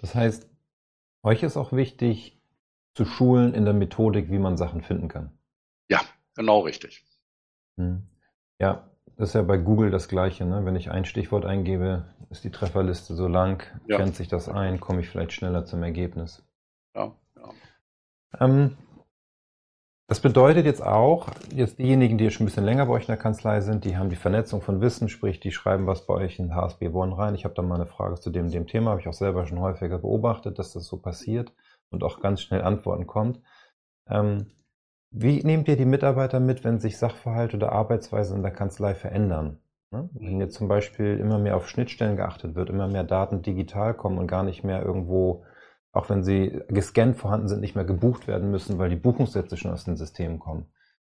Das 0.00 0.14
heißt, 0.14 0.48
euch 1.22 1.42
ist 1.42 1.56
auch 1.56 1.72
wichtig, 1.72 2.38
zu 2.94 3.04
schulen 3.04 3.54
in 3.54 3.64
der 3.64 3.74
Methodik, 3.74 4.30
wie 4.30 4.38
man 4.38 4.56
Sachen 4.56 4.82
finden 4.82 5.08
kann. 5.08 5.36
Ja, 5.88 6.02
genau 6.34 6.60
richtig. 6.60 7.04
Hm. 7.76 8.02
Ja, 8.60 8.90
das 9.16 9.30
ist 9.30 9.34
ja 9.34 9.42
bei 9.42 9.56
Google 9.56 9.90
das 9.90 10.08
Gleiche. 10.08 10.44
Ne? 10.44 10.64
Wenn 10.64 10.76
ich 10.76 10.90
ein 10.90 11.04
Stichwort 11.04 11.44
eingebe, 11.44 12.04
ist 12.30 12.44
die 12.44 12.50
Trefferliste 12.50 13.14
so 13.14 13.28
lang, 13.28 13.62
ja. 13.86 13.96
kennt 13.96 14.14
sich 14.14 14.28
das 14.28 14.48
ein, 14.48 14.78
komme 14.78 15.00
ich 15.00 15.08
vielleicht 15.08 15.32
schneller 15.32 15.64
zum 15.64 15.82
Ergebnis. 15.82 16.44
Ja, 16.94 17.16
ja. 17.36 17.50
Ähm, 18.40 18.76
das 20.06 20.20
bedeutet 20.20 20.66
jetzt 20.66 20.82
auch, 20.82 21.28
jetzt 21.54 21.78
diejenigen, 21.78 22.18
die 22.18 22.30
schon 22.30 22.44
ein 22.44 22.46
bisschen 22.46 22.64
länger 22.64 22.86
bei 22.86 22.92
euch 22.92 23.04
in 23.04 23.14
der 23.14 23.16
Kanzlei 23.16 23.62
sind, 23.62 23.84
die 23.84 23.96
haben 23.96 24.10
die 24.10 24.16
Vernetzung 24.16 24.60
von 24.60 24.82
Wissen, 24.82 25.08
sprich, 25.08 25.40
die 25.40 25.50
schreiben 25.50 25.86
was 25.86 26.06
bei 26.06 26.14
euch 26.14 26.38
in 26.38 26.54
HSB 26.54 26.88
One 26.88 27.16
rein. 27.16 27.34
Ich 27.34 27.44
habe 27.44 27.54
da 27.54 27.62
mal 27.62 27.76
eine 27.76 27.86
Frage 27.86 28.16
zu 28.16 28.30
dem, 28.30 28.50
dem 28.50 28.66
Thema, 28.66 28.90
habe 28.90 29.00
ich 29.00 29.08
auch 29.08 29.14
selber 29.14 29.46
schon 29.46 29.60
häufiger 29.60 29.98
beobachtet, 29.98 30.58
dass 30.58 30.72
das 30.74 30.84
so 30.84 30.98
passiert 30.98 31.54
und 31.90 32.04
auch 32.04 32.20
ganz 32.20 32.42
schnell 32.42 32.62
Antworten 32.62 33.06
kommt. 33.06 33.40
Ähm, 34.06 34.50
wie 35.10 35.42
nehmt 35.42 35.68
ihr 35.68 35.76
die 35.76 35.86
Mitarbeiter 35.86 36.40
mit, 36.40 36.64
wenn 36.64 36.80
sich 36.80 36.98
Sachverhalte 36.98 37.56
oder 37.56 37.72
Arbeitsweise 37.72 38.34
in 38.34 38.42
der 38.42 38.50
Kanzlei 38.50 38.94
verändern? 38.94 39.60
Ne? 39.90 40.10
Wenn 40.12 40.40
jetzt 40.40 40.54
zum 40.54 40.68
Beispiel 40.68 41.18
immer 41.18 41.38
mehr 41.38 41.56
auf 41.56 41.68
Schnittstellen 41.68 42.16
geachtet 42.16 42.56
wird, 42.56 42.68
immer 42.68 42.88
mehr 42.88 43.04
Daten 43.04 43.40
digital 43.40 43.94
kommen 43.94 44.18
und 44.18 44.26
gar 44.26 44.42
nicht 44.42 44.64
mehr 44.64 44.82
irgendwo, 44.82 45.44
auch 45.94 46.10
wenn 46.10 46.24
sie 46.24 46.60
gescannt 46.68 47.16
vorhanden 47.16 47.48
sind, 47.48 47.60
nicht 47.60 47.76
mehr 47.76 47.84
gebucht 47.84 48.26
werden 48.26 48.50
müssen, 48.50 48.78
weil 48.78 48.90
die 48.90 48.96
Buchungssätze 48.96 49.56
schon 49.56 49.70
aus 49.70 49.84
den 49.84 49.96
Systemen 49.96 50.38
kommen. 50.38 50.66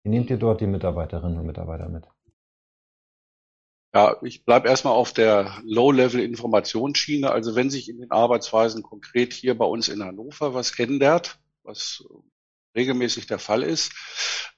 Wie 0.04 0.10
nehmt 0.10 0.30
ihr 0.30 0.38
dort 0.38 0.62
die 0.62 0.68
Mitarbeiterinnen 0.68 1.38
und 1.38 1.46
Mitarbeiter 1.46 1.90
mit? 1.90 2.06
Ja, 3.94 4.16
ich 4.22 4.46
bleibe 4.46 4.70
erstmal 4.70 4.94
auf 4.94 5.14
der 5.14 5.52
Low-Level-Informationsschiene. 5.64 7.32
Also 7.32 7.56
wenn 7.56 7.70
sich 7.70 7.90
in 7.90 8.00
den 8.00 8.12
Arbeitsweisen 8.12 8.84
konkret 8.84 9.34
hier 9.34 9.58
bei 9.58 9.66
uns 9.66 9.90
in 9.90 10.04
Hannover 10.04 10.54
was 10.54 10.78
ändert, 10.80 11.40
was 11.64 12.06
regelmäßig 12.76 13.28
der 13.28 13.40
Fall 13.40 13.64
ist. 13.64 13.92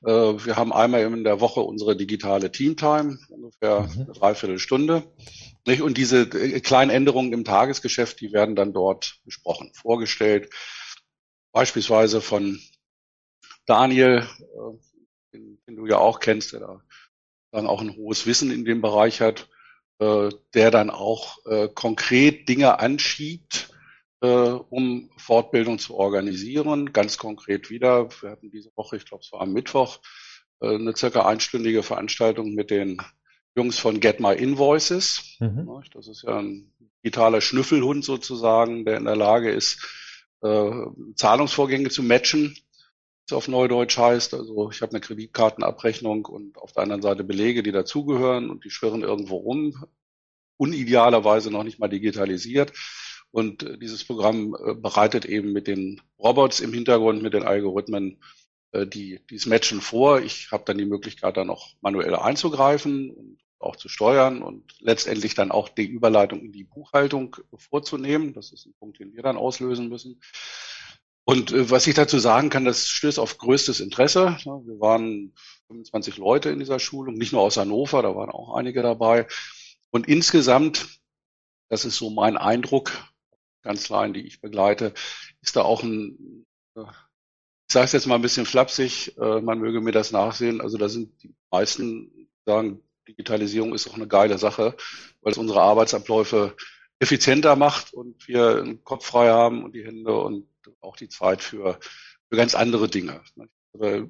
Äh, 0.06 0.10
wir 0.10 0.56
haben 0.56 0.74
einmal 0.74 1.01
in 1.01 1.24
der 1.24 1.39
Woche 1.39 1.62
unsere 1.62 1.96
digitale 1.96 2.51
Teamtime, 2.51 3.20
ungefähr 3.30 3.82
mhm. 3.82 4.01
eine 4.01 4.13
Dreiviertelstunde. 4.13 5.03
Und 5.82 5.98
diese 5.98 6.22
äh, 6.22 6.60
kleinen 6.60 6.91
Änderungen 6.91 7.34
im 7.34 7.44
Tagesgeschäft, 7.44 8.20
die 8.20 8.34
werden 8.34 8.56
dann 8.56 8.74
dort 8.74 9.20
besprochen, 9.25 9.72
vorgestellt. 9.74 10.50
Beispielsweise 11.51 12.22
von 12.22 12.60
Daniel, 13.65 14.27
äh, 14.39 15.38
den, 15.68 15.75
du 15.75 15.86
ja 15.86 15.98
auch 15.98 16.20
kennst, 16.20 16.53
der 16.53 16.62
da 16.62 16.82
dann 17.51 17.68
auch 17.68 17.82
ein 17.82 17.96
hohes 17.96 18.25
Wissen 18.25 18.50
in 18.50 18.63
dem 18.63 18.82
Bereich 18.82 19.20
hat, 19.20 19.50
der 20.00 20.72
dann 20.72 20.89
auch 20.89 21.38
konkret 21.75 22.48
Dinge 22.48 22.80
anschiebt, 22.80 23.71
um 24.28 25.10
Fortbildung 25.18 25.80
zu 25.80 25.96
organisieren. 25.96 26.94
Ganz 26.94 27.18
konkret 27.18 27.70
wieder, 27.70 28.10
wir 28.22 28.32
hatten 28.32 28.51
diese 28.51 28.72
Woche, 28.75 28.98
ich 28.98 29.06
glaube 29.06 29.24
es 29.24 29.32
war 29.32 29.42
am 29.42 29.54
Mittwoch, 29.54 30.00
äh, 30.62 30.75
eine 30.75 30.96
circa 30.96 31.25
einstündige 31.25 31.84
Veranstaltung 31.84 32.54
mit 32.54 32.70
den 32.70 33.01
Jungs 33.56 33.80
von 33.80 34.00
Get 34.00 34.20
My 34.20 34.34
Invoices. 34.34 35.38
Mhm. 35.40 35.68
Das 35.94 36.08
ist 36.08 36.24
ja 36.24 36.38
ein 36.38 36.72
digitaler 37.04 37.42
Schnüffelhund 37.42 38.06
sozusagen, 38.06 38.86
der 38.86 38.98
in 38.98 39.06
der 39.06 39.16
Lage 39.16 39.51
ist, 39.51 39.86
äh, 40.42 40.72
Zahlungsvorgänge 41.16 41.90
zu 41.90 42.04
matchen, 42.04 42.56
was 43.28 43.38
auf 43.38 43.48
Neudeutsch 43.48 43.98
heißt. 43.98 44.34
Also 44.34 44.70
ich 44.72 44.82
habe 44.82 44.92
eine 44.92 45.01
Kreditkartenabrechnung 45.01 46.25
und 46.25 46.58
auf 46.58 46.72
der 46.72 46.84
anderen 46.84 47.01
Seite 47.01 47.24
Belege, 47.24 47.63
die 47.63 47.72
dazugehören 47.72 48.50
und 48.50 48.63
die 48.63 48.70
schwirren 48.70 49.01
irgendwo 49.01 49.38
rum, 49.38 49.86
unidealerweise 50.58 51.51
noch 51.51 51.63
nicht 51.63 51.80
mal 51.80 51.90
digitalisiert. 51.90 52.72
Und 53.31 53.63
äh, 53.63 53.77
dieses 53.77 54.03
Programm 54.03 54.55
äh, 54.55 54.73
bereitet 54.75 55.25
eben 55.25 55.53
mit 55.53 55.67
den 55.67 56.01
Robots 56.19 56.59
im 56.59 56.73
Hintergrund, 56.73 57.23
mit 57.23 57.33
den 57.33 57.43
Algorithmen 57.43 58.21
äh, 58.73 58.85
die, 58.85 59.21
dieses 59.29 59.47
Matchen 59.47 59.81
vor. 59.81 60.21
Ich 60.21 60.51
habe 60.51 60.63
dann 60.65 60.77
die 60.77 60.85
Möglichkeit, 60.85 61.38
dann 61.38 61.50
auch 61.50 61.69
manuell 61.81 62.15
einzugreifen 62.15 63.09
und 63.09 63.38
auch 63.59 63.75
zu 63.75 63.89
steuern 63.89 64.41
und 64.41 64.73
letztendlich 64.79 65.35
dann 65.35 65.51
auch 65.51 65.69
die 65.69 65.85
Überleitung 65.85 66.41
in 66.41 66.51
die 66.51 66.63
Buchhaltung 66.63 67.38
vorzunehmen. 67.55 68.33
Das 68.33 68.51
ist 68.51 68.65
ein 68.65 68.73
Punkt, 68.79 69.00
den 69.00 69.13
wir 69.13 69.21
dann 69.21 69.38
auslösen 69.38 69.88
müssen. 69.88 70.19
Und 71.23 71.53
was 71.69 71.85
ich 71.85 71.93
dazu 71.93 72.17
sagen 72.17 72.50
kann, 72.50 72.65
das 72.65 72.88
stößt 72.89 73.19
auf 73.19 73.38
größtes 73.38 73.79
Interesse. 73.79 74.38
Wir 74.43 74.79
waren 74.79 75.35
25 75.67 76.17
Leute 76.17 76.50
in 76.50 76.57
dieser 76.57 76.79
Schulung, 76.79 77.13
nicht 77.13 77.31
nur 77.31 77.43
aus 77.43 77.57
Hannover, 77.57 78.01
da 78.01 78.15
waren 78.15 78.31
auch 78.31 78.55
einige 78.55 78.81
dabei. 78.81 79.27
Und 79.91 80.07
insgesamt, 80.07 81.00
das 81.69 81.85
ist 81.85 81.97
so 81.97 82.09
mein 82.09 82.38
Eindruck, 82.38 82.91
Kanzleien, 83.62 84.13
die 84.13 84.25
ich 84.25 84.41
begleite, 84.41 84.94
ist 85.41 85.56
da 85.56 85.62
auch 85.62 85.84
ein, 85.84 86.46
ich 86.75 87.74
sage 87.74 87.86
es 87.86 87.91
jetzt 87.91 88.08
mal 88.08 88.15
ein 88.15 88.22
bisschen 88.22 88.46
flapsig, 88.46 89.18
äh, 89.18 89.41
man 89.41 89.60
möge 89.60 89.82
mir 89.82 89.91
das 89.91 90.12
nachsehen. 90.12 90.62
Also 90.62 90.77
da 90.77 90.89
sind 90.89 91.22
die 91.24 91.34
meisten 91.51 92.30
sagen, 92.46 92.82
Digitalisierung 93.08 93.74
ist 93.74 93.88
auch 93.88 93.96
eine 93.96 94.08
geile 94.08 94.38
Sache, 94.38 94.75
weil 95.22 95.32
es 95.32 95.38
unsere 95.38 95.62
Arbeitsabläufe 95.62 96.56
effizienter 97.00 97.56
macht 97.56 97.94
und 97.94 98.27
wir 98.27 98.58
einen 98.58 98.84
Kopf 98.84 99.06
frei 99.06 99.30
haben 99.30 99.63
und 99.63 99.74
die 99.74 99.86
Hände 99.86 100.15
und 100.15 100.48
auch 100.82 100.96
die 100.96 101.10
Zeit 101.10 101.41
für, 101.41 101.80
für 102.30 102.36
ganz 102.36 102.56
andere 102.56 102.88
Dinge. 102.88 103.22
Also, 103.74 104.10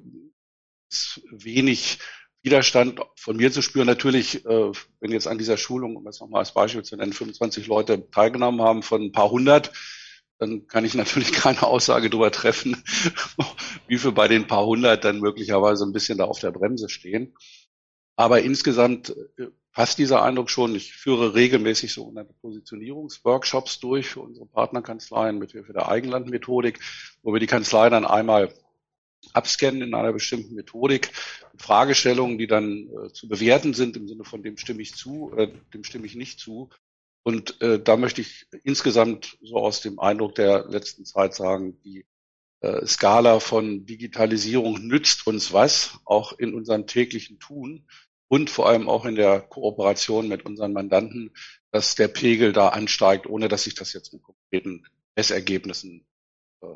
ist 0.90 1.22
wenig 1.30 1.98
Widerstand 2.42 3.00
von 3.16 3.36
mir 3.36 3.52
zu 3.52 3.62
spüren. 3.62 3.86
Natürlich, 3.86 4.44
äh, 4.44 4.72
wenn 5.00 5.12
jetzt 5.12 5.28
an 5.28 5.38
dieser 5.38 5.56
Schulung, 5.56 5.96
um 5.96 6.06
es 6.06 6.20
nochmal 6.20 6.40
als 6.40 6.52
Beispiel 6.52 6.82
zu 6.82 6.96
nennen, 6.96 7.12
25 7.12 7.66
Leute 7.66 8.10
teilgenommen 8.10 8.60
haben 8.62 8.82
von 8.82 9.02
ein 9.02 9.12
paar 9.12 9.30
hundert, 9.30 9.72
dann 10.38 10.66
kann 10.66 10.84
ich 10.84 10.94
natürlich 10.94 11.32
keine 11.32 11.62
Aussage 11.62 12.10
darüber 12.10 12.32
treffen, 12.32 12.82
wie 13.86 13.98
viel 13.98 14.12
bei 14.12 14.26
den 14.26 14.46
paar 14.46 14.66
hundert 14.66 15.04
dann 15.04 15.20
möglicherweise 15.20 15.84
ein 15.84 15.92
bisschen 15.92 16.18
da 16.18 16.24
auf 16.24 16.40
der 16.40 16.50
Bremse 16.50 16.88
stehen. 16.88 17.34
Aber 18.16 18.42
insgesamt 18.42 19.14
äh, 19.38 19.46
passt 19.72 19.98
dieser 19.98 20.22
Eindruck 20.22 20.50
schon. 20.50 20.74
Ich 20.74 20.92
führe 20.94 21.34
regelmäßig 21.34 21.92
sogenannte 21.92 22.34
Positionierungsworkshops 22.34 23.80
durch 23.80 24.08
für 24.08 24.20
unsere 24.20 24.46
Partnerkanzleien 24.46 25.38
mit 25.38 25.52
Hilfe 25.52 25.72
der 25.72 25.88
Eigenlandmethodik, 25.88 26.80
wo 27.22 27.32
wir 27.32 27.40
die 27.40 27.46
Kanzlei 27.46 27.88
dann 27.88 28.04
einmal 28.04 28.52
abscannen 29.32 29.82
in 29.82 29.94
einer 29.94 30.12
bestimmten 30.12 30.54
Methodik, 30.54 31.12
Fragestellungen, 31.56 32.38
die 32.38 32.46
dann 32.46 32.88
äh, 32.88 33.12
zu 33.12 33.28
bewerten 33.28 33.74
sind 33.74 33.96
im 33.96 34.08
Sinne 34.08 34.24
von 34.24 34.42
dem 34.42 34.56
stimme 34.56 34.82
ich 34.82 34.94
zu, 34.94 35.32
äh, 35.36 35.48
dem 35.72 35.84
stimme 35.84 36.06
ich 36.06 36.14
nicht 36.14 36.40
zu. 36.40 36.70
Und 37.24 37.60
äh, 37.60 37.80
da 37.80 37.96
möchte 37.96 38.20
ich 38.20 38.46
insgesamt 38.64 39.38
so 39.42 39.56
aus 39.56 39.80
dem 39.80 40.00
Eindruck 40.00 40.34
der 40.34 40.66
letzten 40.68 41.04
Zeit 41.04 41.34
sagen, 41.34 41.80
die 41.84 42.04
äh, 42.60 42.84
Skala 42.86 43.40
von 43.40 43.86
Digitalisierung 43.86 44.86
nützt 44.86 45.26
uns 45.26 45.52
was, 45.52 45.98
auch 46.04 46.32
in 46.38 46.54
unserem 46.54 46.86
täglichen 46.86 47.38
Tun 47.38 47.86
und 48.28 48.50
vor 48.50 48.68
allem 48.68 48.88
auch 48.88 49.04
in 49.04 49.14
der 49.14 49.40
Kooperation 49.40 50.26
mit 50.26 50.46
unseren 50.46 50.72
Mandanten, 50.72 51.32
dass 51.70 51.94
der 51.94 52.08
Pegel 52.08 52.52
da 52.52 52.68
ansteigt, 52.68 53.26
ohne 53.26 53.48
dass 53.48 53.66
ich 53.66 53.74
das 53.74 53.92
jetzt 53.92 54.12
mit 54.12 54.22
konkreten 54.22 54.86
Messergebnissen 55.16 56.06
äh, 56.62 56.66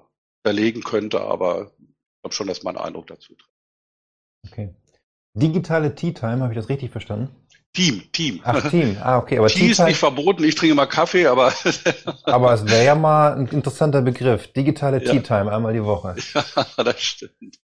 verlegen 0.45 0.83
könnte. 0.83 1.23
Aber 1.23 1.73
glaube 2.27 2.35
schon, 2.35 2.47
dass 2.49 2.63
mein 2.65 2.77
Eindruck 2.77 3.07
dazu 3.07 3.35
trägt. 3.35 3.51
Okay. 4.51 4.75
Digitale 5.35 5.95
Tea 5.95 6.13
Time, 6.13 6.41
habe 6.43 6.53
ich 6.53 6.59
das 6.59 6.69
richtig 6.69 6.91
verstanden? 6.91 7.29
Team, 7.73 8.11
Team. 8.11 8.41
Ach, 8.43 8.71
Team. 8.71 8.97
Ah, 9.01 9.19
okay. 9.19 9.39
Aber 9.39 9.49
Tea 9.49 9.71
ist 9.71 9.81
nicht 9.81 9.99
verboten, 9.99 10.43
ich 10.45 10.55
trinke 10.55 10.75
mal 10.75 10.87
Kaffee, 10.87 11.27
aber. 11.27 11.53
aber 12.25 12.55
es 12.55 12.67
wäre 12.67 12.85
ja 12.85 12.95
mal 12.95 13.35
ein 13.35 13.47
interessanter 13.49 14.01
Begriff. 14.03 14.51
Digitale 14.55 15.05
ja. 15.05 15.13
Tea 15.13 15.21
Time, 15.21 15.53
einmal 15.53 15.73
die 15.73 15.85
Woche. 15.85 16.17
Ja, 16.79 16.85
das 16.85 17.01
stimmt. 17.01 17.59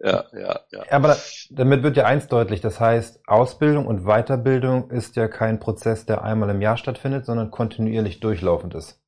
Ja, 0.00 0.24
ja, 0.32 0.60
ja. 0.70 0.84
Aber 0.90 1.16
damit 1.50 1.82
wird 1.82 1.96
ja 1.96 2.04
eins 2.04 2.26
deutlich. 2.26 2.60
Das 2.60 2.80
heißt, 2.80 3.26
Ausbildung 3.26 3.86
und 3.86 4.04
Weiterbildung 4.04 4.90
ist 4.90 5.16
ja 5.16 5.28
kein 5.28 5.60
Prozess, 5.60 6.06
der 6.06 6.22
einmal 6.22 6.50
im 6.50 6.60
Jahr 6.60 6.76
stattfindet, 6.76 7.24
sondern 7.24 7.50
kontinuierlich 7.50 8.20
durchlaufend 8.20 8.74
ist. 8.74 9.00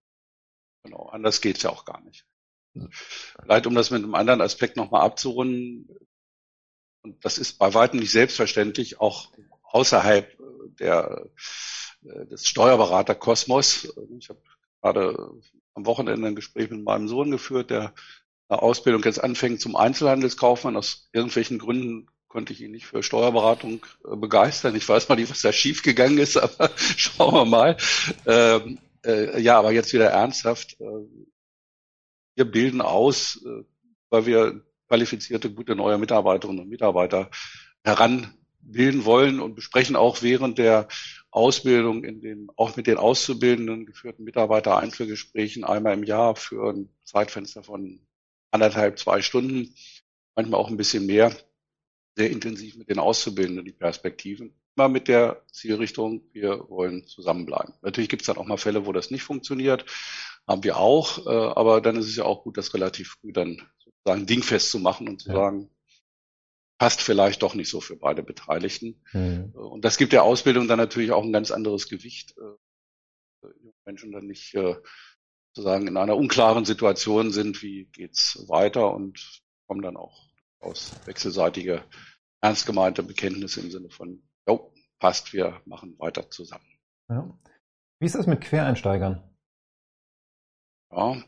Genau, 0.85 1.09
anders 1.13 1.41
geht's 1.41 1.63
ja 1.63 1.71
auch 1.71 1.85
gar 1.85 2.01
nicht. 2.03 2.27
Vielleicht, 3.43 3.67
um 3.67 3.75
das 3.75 3.91
mit 3.91 4.03
einem 4.03 4.15
anderen 4.15 4.41
Aspekt 4.41 4.77
nochmal 4.77 5.03
abzurunden, 5.03 5.89
und 7.03 7.23
das 7.25 7.39
ist 7.39 7.59
bei 7.59 7.75
weitem 7.75 8.01
nicht 8.01 8.13
selbstverständlich, 8.13 9.01
auch 9.01 9.31
außerhalb 9.63 10.37
der, 10.79 11.29
äh, 12.05 12.27
des 12.27 12.47
Steuerberaterkosmos. 12.47 13.95
Ich 14.19 14.31
habe 14.31 14.41
gerade 14.81 15.31
am 15.75 15.87
Wochenende 15.87 16.27
ein 16.27 16.35
Gespräch 16.35 16.71
mit 16.71 16.83
meinem 16.83 17.09
Sohn 17.09 17.31
geführt, 17.31 17.71
der 17.71 17.95
eine 18.49 18.63
Ausbildung 18.63 19.03
jetzt 19.03 19.23
anfängt 19.23 19.61
zum 19.61 19.77
Einzelhandelskaufmann. 19.77 20.77
Aus 20.77 21.09
irgendwelchen 21.13 21.59
Gründen 21.59 22.09
konnte 22.29 22.53
ich 22.53 22.61
ihn 22.61 22.73
nicht 22.73 22.87
für 22.87 23.03
Steuerberatung 23.03 23.85
äh, 24.11 24.17
begeistern. 24.17 24.75
Ich 24.75 24.89
weiß 24.89 25.09
mal 25.09 25.17
nicht, 25.17 25.31
was 25.31 25.43
da 25.43 25.53
schiefgegangen 25.53 26.19
ist, 26.19 26.37
aber 26.39 26.71
schauen 26.77 27.35
wir 27.35 27.45
mal. 27.45 27.77
Ähm, 28.27 28.79
äh, 29.05 29.41
ja, 29.41 29.59
aber 29.59 29.73
jetzt 29.73 29.93
wieder 29.93 30.11
ernsthaft. 30.11 30.81
Äh, 30.81 31.07
wir 32.35 32.45
bilden 32.45 32.81
aus, 32.81 33.45
äh, 33.45 33.65
weil 34.11 34.27
wir 34.27 34.65
qualifizierte, 34.89 35.53
gute 35.53 35.75
neue 35.75 35.99
Mitarbeiterinnen 35.99 36.63
und 36.63 36.69
Mitarbeiter 36.69 37.31
heranbilden 37.83 39.05
wollen 39.05 39.41
und 39.41 39.55
besprechen 39.55 39.97
auch 39.97 40.23
während 40.23 40.59
der 40.59 40.89
Ausbildung 41.31 42.05
in 42.05 42.21
den, 42.21 42.49
auch 42.57 42.77
mit 42.77 42.87
den 42.87 42.97
Auszubildenden 42.97 43.87
geführten 43.87 44.25
Mitarbeitereinzelgesprächen 44.25 45.65
einmal 45.65 45.95
im 45.95 46.05
Jahr 46.05 46.37
für 46.37 46.73
ein 46.73 46.89
Zeitfenster 47.05 47.63
von 47.63 48.01
anderthalb, 48.53 48.99
zwei 48.99 49.21
Stunden, 49.21 49.75
manchmal 50.37 50.61
auch 50.61 50.69
ein 50.69 50.77
bisschen 50.77 51.07
mehr, 51.07 51.37
sehr 52.17 52.31
intensiv 52.31 52.77
mit 52.77 52.89
den 52.89 53.01
Auszubildenden 53.01 53.65
die 53.65 53.73
Perspektiven. 53.73 54.55
Immer 54.77 54.89
mit 54.89 55.09
der 55.09 55.43
Zielrichtung, 55.51 56.23
wir 56.33 56.69
wollen 56.69 57.07
zusammenbleiben. 57.07 57.75
Natürlich 57.83 58.09
gibt 58.09 58.23
es 58.23 58.27
dann 58.27 58.37
auch 58.37 58.47
mal 58.47 58.57
Fälle, 58.57 58.87
wo 58.87 58.93
das 58.93 59.11
nicht 59.11 59.23
funktioniert, 59.23 59.85
haben 60.47 60.65
wir 60.65 60.77
auch, 60.77 61.27
äh, 61.27 61.31
aber 61.31 61.81
dann 61.81 61.97
ist 61.97 62.07
es 62.07 62.17
ja 62.17 62.25
auch 62.25 62.43
gut, 62.43 62.59
das 62.59 62.75
relativ 62.75 63.17
früh 63.21 63.33
dann 63.33 63.63
sozusagen 63.79 64.27
dingfest 64.27 64.71
zu 64.71 64.79
machen 64.79 65.09
und 65.09 65.23
zu 65.23 65.31
ja. 65.31 65.37
sagen, 65.37 65.71
passt 66.79 67.01
vielleicht 67.01 67.43
doch 67.43 67.55
nicht 67.55 67.71
so 67.71 67.81
für 67.81 67.97
beide 67.97 68.23
Beteiligten. 68.23 69.03
Mhm. 69.13 69.53
Und 69.55 69.85
das 69.85 69.97
gibt 69.97 70.13
der 70.13 70.25
Ausbildung 70.25 70.69
dann 70.69 70.79
natürlich 70.79 71.13
auch 71.13 71.23
ein 71.23 71.33
ganz 71.33 71.51
anderes 71.51 71.89
Gewicht. 71.89 72.37
Äh, 72.37 73.49
Menschen 73.87 74.13
dann 74.13 74.27
nicht 74.27 74.55
äh, 74.55 74.77
sozusagen 75.53 75.87
in 75.87 75.97
einer 75.97 76.17
unklaren 76.17 76.65
Situation 76.65 77.31
sind, 77.31 77.63
wie 77.63 77.87
geht's 77.87 78.45
weiter 78.49 78.93
und 78.95 79.43
kommen 79.67 79.83
dann 79.83 79.97
auch 79.97 80.29
aus 80.61 80.93
wechselseitige, 81.05 81.85
ernst 82.41 82.67
gemeinte 82.67 83.03
Bekenntnisse 83.03 83.61
im 83.61 83.71
Sinne 83.71 83.91
von, 83.91 84.23
jo, 84.49 84.73
passt, 84.99 85.33
wir 85.33 85.61
machen 85.67 85.99
weiter 85.99 86.31
zusammen. 86.31 86.67
Ja. 87.09 87.39
Wie 88.01 88.07
ist 88.07 88.15
das 88.15 88.27
mit 88.27 88.41
Quereinsteigern? 88.41 89.23
Ja, 90.97 91.21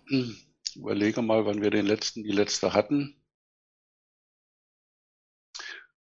überlege 0.76 1.22
mal, 1.22 1.44
wann 1.44 1.60
wir 1.60 1.70
den 1.70 1.86
letzten, 1.86 2.22
die 2.22 2.30
letzte 2.30 2.72
hatten. 2.72 3.20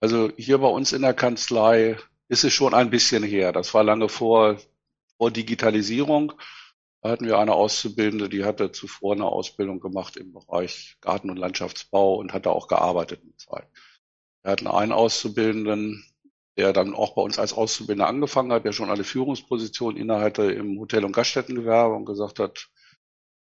Also 0.00 0.31
hier 0.38 0.59
bei 0.59 0.69
uns 0.69 0.93
in 0.93 1.02
der 1.02 1.12
Kanzlei 1.12 1.99
ist 2.29 2.45
es 2.45 2.55
schon 2.55 2.73
ein 2.73 2.88
bisschen 2.88 3.23
her. 3.23 3.52
Das 3.52 3.75
war 3.75 3.85
lange 3.85 4.09
vor, 4.09 4.57
vor 5.19 5.31
Digitalisierung. 5.31 6.33
Da 7.02 7.11
hatten 7.11 7.26
wir 7.26 7.38
eine 7.38 7.52
Auszubildende, 7.52 8.31
die 8.31 8.45
hatte 8.45 8.73
zuvor 8.73 9.14
eine 9.14 9.26
Ausbildung 9.26 9.81
gemacht 9.81 10.17
im 10.17 10.33
Bereich 10.33 10.97
Garten- 11.02 11.31
und 11.31 11.37
Landschaftsbau 11.37 12.14
und 12.14 12.33
hatte 12.33 12.50
auch 12.50 12.67
gearbeitet 12.67 13.25
mit 13.25 13.38
Zeit. 13.38 13.69
Wir 14.43 14.52
hatten 14.52 14.69
einen 14.69 14.93
Auszubildenden, 14.93 16.02
der 16.57 16.73
dann 16.73 16.95
auch 16.95 17.14
bei 17.14 17.23
uns 17.23 17.38
als 17.38 17.52
Auszubildender 17.52 18.09
angefangen 18.09 18.52
hat, 18.52 18.64
der 18.64 18.73
schon 18.73 18.90
eine 18.90 19.05
Führungsposition 19.05 19.97
innehatte 19.99 20.50
im 20.50 20.79
Hotel- 20.79 21.05
und 21.05 21.12
Gaststättengewerbe 21.12 21.95
und 21.95 22.07
gesagt 22.07 22.38
hat, 22.38 22.71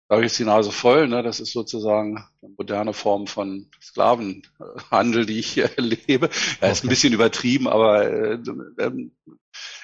ich 0.08 0.22
jetzt 0.22 0.38
die 0.38 0.44
Nase 0.44 0.70
voll. 0.70 1.08
Ne? 1.08 1.22
Das 1.22 1.40
ist 1.40 1.52
sozusagen 1.52 2.24
eine 2.42 2.54
moderne 2.56 2.92
Form 2.92 3.26
von 3.26 3.70
Sklavenhandel, 3.82 5.26
die 5.26 5.38
ich 5.38 5.48
hier 5.48 5.64
erlebe. 5.76 6.30
Er 6.60 6.72
ist 6.72 6.84
ein 6.84 6.88
bisschen 6.88 7.12
übertrieben, 7.12 7.68
aber 7.68 8.04
äh, 8.08 8.38
äh, 8.78 9.10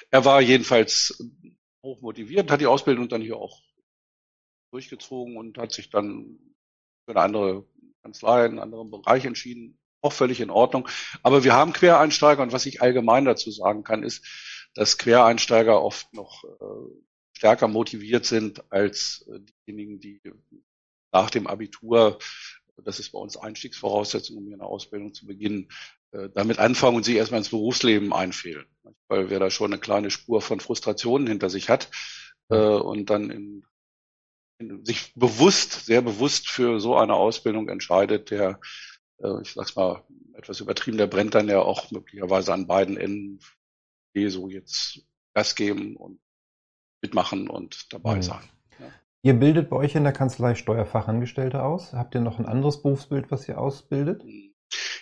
er 0.09 0.25
war 0.25 0.41
jedenfalls 0.41 1.21
hoch 1.83 2.01
motiviert, 2.01 2.49
hat 2.51 2.61
die 2.61 2.67
Ausbildung 2.67 3.09
dann 3.09 3.21
hier 3.21 3.37
auch 3.37 3.59
durchgezogen 4.71 5.37
und 5.37 5.57
hat 5.57 5.71
sich 5.71 5.89
dann 5.89 6.39
für 7.05 7.11
eine 7.11 7.21
andere 7.21 7.65
Kanzlei, 8.01 8.45
einen 8.45 8.59
anderen 8.59 8.91
Bereich 8.91 9.25
entschieden. 9.25 9.77
Auch 10.01 10.13
völlig 10.13 10.41
in 10.41 10.49
Ordnung. 10.49 10.89
Aber 11.21 11.45
wir 11.45 11.53
haben 11.53 11.71
Quereinsteiger 11.71 12.43
und 12.43 12.51
was 12.51 12.65
ich 12.65 12.81
allgemein 12.81 13.23
dazu 13.23 13.51
sagen 13.51 13.83
kann, 13.83 14.03
ist, 14.03 14.25
dass 14.73 14.97
Quereinsteiger 14.97 15.81
oft 15.81 16.13
noch 16.13 16.43
äh, 16.43 17.12
stärker 17.43 17.67
motiviert 17.67 18.25
sind 18.25 18.63
als 18.71 19.27
äh, 19.27 19.41
diejenigen, 19.67 19.99
die 19.99 20.21
nach 21.11 21.29
dem 21.29 21.45
Abitur, 21.45 22.17
das 22.77 22.99
ist 22.99 23.11
bei 23.11 23.19
uns 23.19 23.35
Einstiegsvoraussetzung, 23.35 24.37
um 24.37 24.45
hier 24.45 24.53
eine 24.53 24.63
Ausbildung 24.63 25.13
zu 25.13 25.27
beginnen, 25.27 25.67
äh, 26.11 26.29
damit 26.33 26.59
anfangen 26.59 26.95
und 26.95 27.03
sich 27.03 27.17
erstmal 27.17 27.39
ins 27.39 27.49
Berufsleben 27.49 28.13
einfehlen. 28.13 28.65
Weil 29.09 29.29
wer 29.29 29.39
da 29.39 29.49
schon 29.49 29.73
eine 29.73 29.81
kleine 29.81 30.09
Spur 30.09 30.41
von 30.41 30.61
Frustrationen 30.61 31.27
hinter 31.27 31.49
sich 31.49 31.67
hat 31.67 31.91
äh, 32.47 32.55
und 32.55 33.09
dann 33.09 33.29
in, 33.29 33.65
in, 34.59 34.85
sich 34.85 35.13
bewusst, 35.13 35.85
sehr 35.85 36.01
bewusst 36.01 36.47
für 36.47 36.79
so 36.79 36.95
eine 36.95 37.15
Ausbildung 37.15 37.67
entscheidet, 37.67 38.31
der, 38.31 38.61
ich 39.41 39.51
sag's 39.51 39.75
mal 39.75 40.03
etwas 40.33 40.61
übertrieben, 40.61 40.97
der 40.97 41.07
brennt 41.07 41.35
dann 41.35 41.49
ja 41.49 41.59
auch 41.59 41.91
möglicherweise 41.91 42.53
an 42.53 42.67
beiden 42.67 42.95
Enden, 42.95 43.39
so 44.15 44.49
jetzt 44.49 45.01
Gas 45.33 45.55
geben 45.55 45.95
und 45.97 46.22
mitmachen 47.03 47.49
und 47.49 47.93
dabei 47.93 48.15
mhm. 48.15 48.23
sein. 48.23 48.49
Ja. 48.79 48.85
Ihr 49.21 49.33
bildet 49.33 49.69
bei 49.69 49.75
euch 49.75 49.93
in 49.93 50.03
der 50.03 50.13
Kanzlei 50.13 50.55
Steuerfachangestellte 50.55 51.61
aus. 51.61 51.93
Habt 51.93 52.15
ihr 52.15 52.21
noch 52.21 52.39
ein 52.39 52.47
anderes 52.47 52.81
Berufsbild, 52.81 53.29
was 53.29 53.47
ihr 53.47 53.59
ausbildet? 53.59 54.23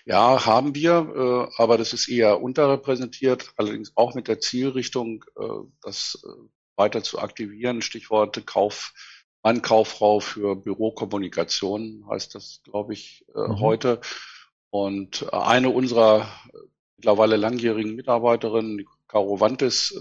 Ja, 0.05 0.45
haben 0.45 0.75
wir, 0.75 1.49
äh, 1.55 1.61
aber 1.61 1.77
das 1.77 1.93
ist 1.93 2.09
eher 2.09 2.41
unterrepräsentiert, 2.41 3.53
allerdings 3.55 3.93
auch 3.95 4.15
mit 4.15 4.27
der 4.27 4.39
Zielrichtung, 4.39 5.23
äh, 5.39 5.43
das 5.81 6.21
äh, 6.25 6.27
weiter 6.75 7.03
zu 7.03 7.19
aktivieren. 7.19 7.81
Stichworte 7.81 8.41
Kaufmann, 8.41 9.61
Kauffrau 9.61 10.19
für 10.19 10.55
Bürokommunikation 10.55 12.05
heißt 12.09 12.33
das, 12.33 12.61
glaube 12.63 12.93
ich, 12.93 13.25
mhm. 13.33 13.59
heute. 13.59 14.01
Und 14.71 15.31
eine 15.33 15.69
unserer 15.69 16.27
mittlerweile 16.97 17.35
langjährigen 17.35 17.95
Mitarbeiterinnen, 17.95 18.85
Caro 19.11 19.39
Wantes, 19.41 19.93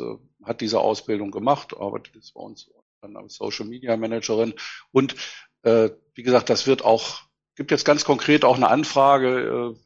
hat 0.45 0.61
diese 0.61 0.81
Ausbildung 0.81 1.31
gemacht, 1.33 1.77
arbeitet 1.77 2.15
jetzt 2.15 2.35
bei 2.35 2.41
uns 2.41 2.71
dann 3.01 3.17
als 3.17 3.35
Social 3.35 3.67
Media 3.67 3.97
Managerin. 3.97 4.55
Und 4.93 5.17
äh, 5.63 5.91
wie 6.15 6.23
gesagt, 6.23 6.51
das 6.51 6.67
wird 6.67 6.85
auch, 6.85 7.23
gibt 7.57 7.71
jetzt 7.71 7.85
ganz 7.85 8.05
konkret 8.05 8.45
auch 8.45 8.57
eine 8.57 8.69
Anfrage 8.69 9.29
äh, 9.29 9.69
im 9.69 9.79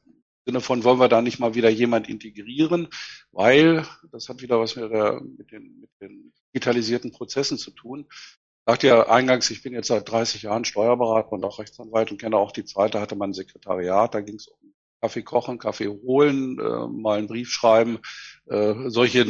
Sinne 0.46 0.60
von, 0.60 0.84
wollen 0.84 1.00
wir 1.00 1.08
da 1.08 1.22
nicht 1.22 1.38
mal 1.38 1.54
wieder 1.54 1.70
jemand 1.70 2.08
integrieren, 2.08 2.88
weil 3.32 3.87
das 4.10 4.28
hat 4.28 4.42
wieder 4.42 4.60
was 4.60 4.76
mit, 4.76 4.90
der, 4.90 5.20
mit, 5.20 5.50
den, 5.50 5.80
mit 5.80 5.90
den 6.00 6.32
digitalisierten 6.48 7.12
Prozessen 7.12 7.56
zu 7.56 7.70
tun. 7.70 8.06
Ich 8.10 8.72
sagte 8.72 8.87
ja 8.88 9.08
eingangs, 9.08 9.50
ich 9.50 9.62
bin 9.62 9.74
jetzt 9.74 9.88
seit 9.88 10.08
30 10.08 10.42
Jahren 10.42 10.64
Steuerberater 10.64 11.32
und 11.32 11.44
auch 11.44 11.58
Rechtsanwalt 11.58 12.10
und 12.10 12.20
kenne 12.20 12.37
auch 12.37 12.52
die 12.52 12.64
Zeit, 12.64 12.94
da 12.94 13.00
hatte 13.00 13.16
man 13.16 13.30
ein 13.30 13.34
Sekretariat, 13.34 14.14
da 14.14 14.20
ging 14.20 14.37
es 14.37 14.48
um 14.48 14.73
Kaffee 15.04 15.22
kochen, 15.22 15.58
Kaffee 15.58 15.88
holen, 15.88 16.58
äh, 16.58 16.86
mal 16.88 17.18
einen 17.18 17.26
Brief 17.26 17.50
schreiben, 17.50 17.98
äh, 18.46 18.74
solche 18.86 19.26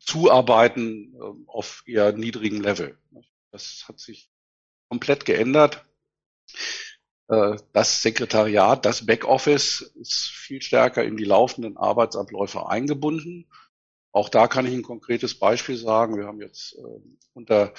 Zuarbeiten 0.00 1.14
ähm, 1.14 1.44
auf 1.46 1.84
eher 1.86 2.10
niedrigem 2.10 2.60
Level. 2.60 2.98
Das 3.52 3.84
hat 3.86 4.00
sich 4.00 4.28
komplett 4.88 5.24
geändert. 5.24 5.84
Äh, 7.28 7.56
das 7.72 8.02
Sekretariat, 8.02 8.84
das 8.84 9.06
Backoffice 9.06 9.92
ist 9.94 10.28
viel 10.28 10.60
stärker 10.60 11.04
in 11.04 11.16
die 11.16 11.22
laufenden 11.22 11.76
Arbeitsabläufe 11.76 12.68
eingebunden. 12.68 13.46
Auch 14.10 14.28
da 14.28 14.48
kann 14.48 14.66
ich 14.66 14.74
ein 14.74 14.82
konkretes 14.82 15.38
Beispiel 15.38 15.76
sagen. 15.76 16.16
Wir 16.16 16.26
haben 16.26 16.40
jetzt 16.40 16.76
ähm, 16.80 17.16
unter 17.32 17.72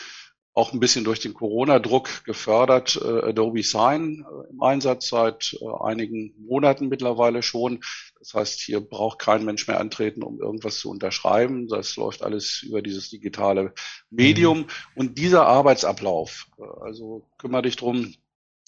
auch 0.57 0.73
ein 0.73 0.79
bisschen 0.79 1.03
durch 1.03 1.19
den 1.19 1.35
Corona-Druck 1.35 2.23
gefördert, 2.23 2.99
äh, 2.99 3.29
Adobe 3.29 3.61
Sign 3.61 4.25
äh, 4.25 4.49
im 4.49 4.63
Einsatz 4.63 5.09
seit 5.09 5.55
äh, 5.61 5.65
einigen 5.83 6.33
Monaten 6.39 6.87
mittlerweile 6.87 7.43
schon. 7.43 7.81
Das 8.17 8.33
heißt, 8.33 8.61
hier 8.61 8.81
braucht 8.81 9.19
kein 9.19 9.45
Mensch 9.45 9.67
mehr 9.67 9.79
antreten, 9.79 10.23
um 10.23 10.41
irgendwas 10.41 10.79
zu 10.79 10.89
unterschreiben. 10.89 11.67
Das 11.67 11.95
läuft 11.95 12.23
alles 12.23 12.63
über 12.63 12.81
dieses 12.81 13.11
digitale 13.11 13.71
Medium. 14.09 14.61
Mhm. 14.61 14.67
Und 14.95 15.19
dieser 15.19 15.45
Arbeitsablauf, 15.45 16.47
äh, 16.57 16.63
also 16.81 17.29
kümmere 17.37 17.61
dich 17.61 17.75
drum, 17.75 18.15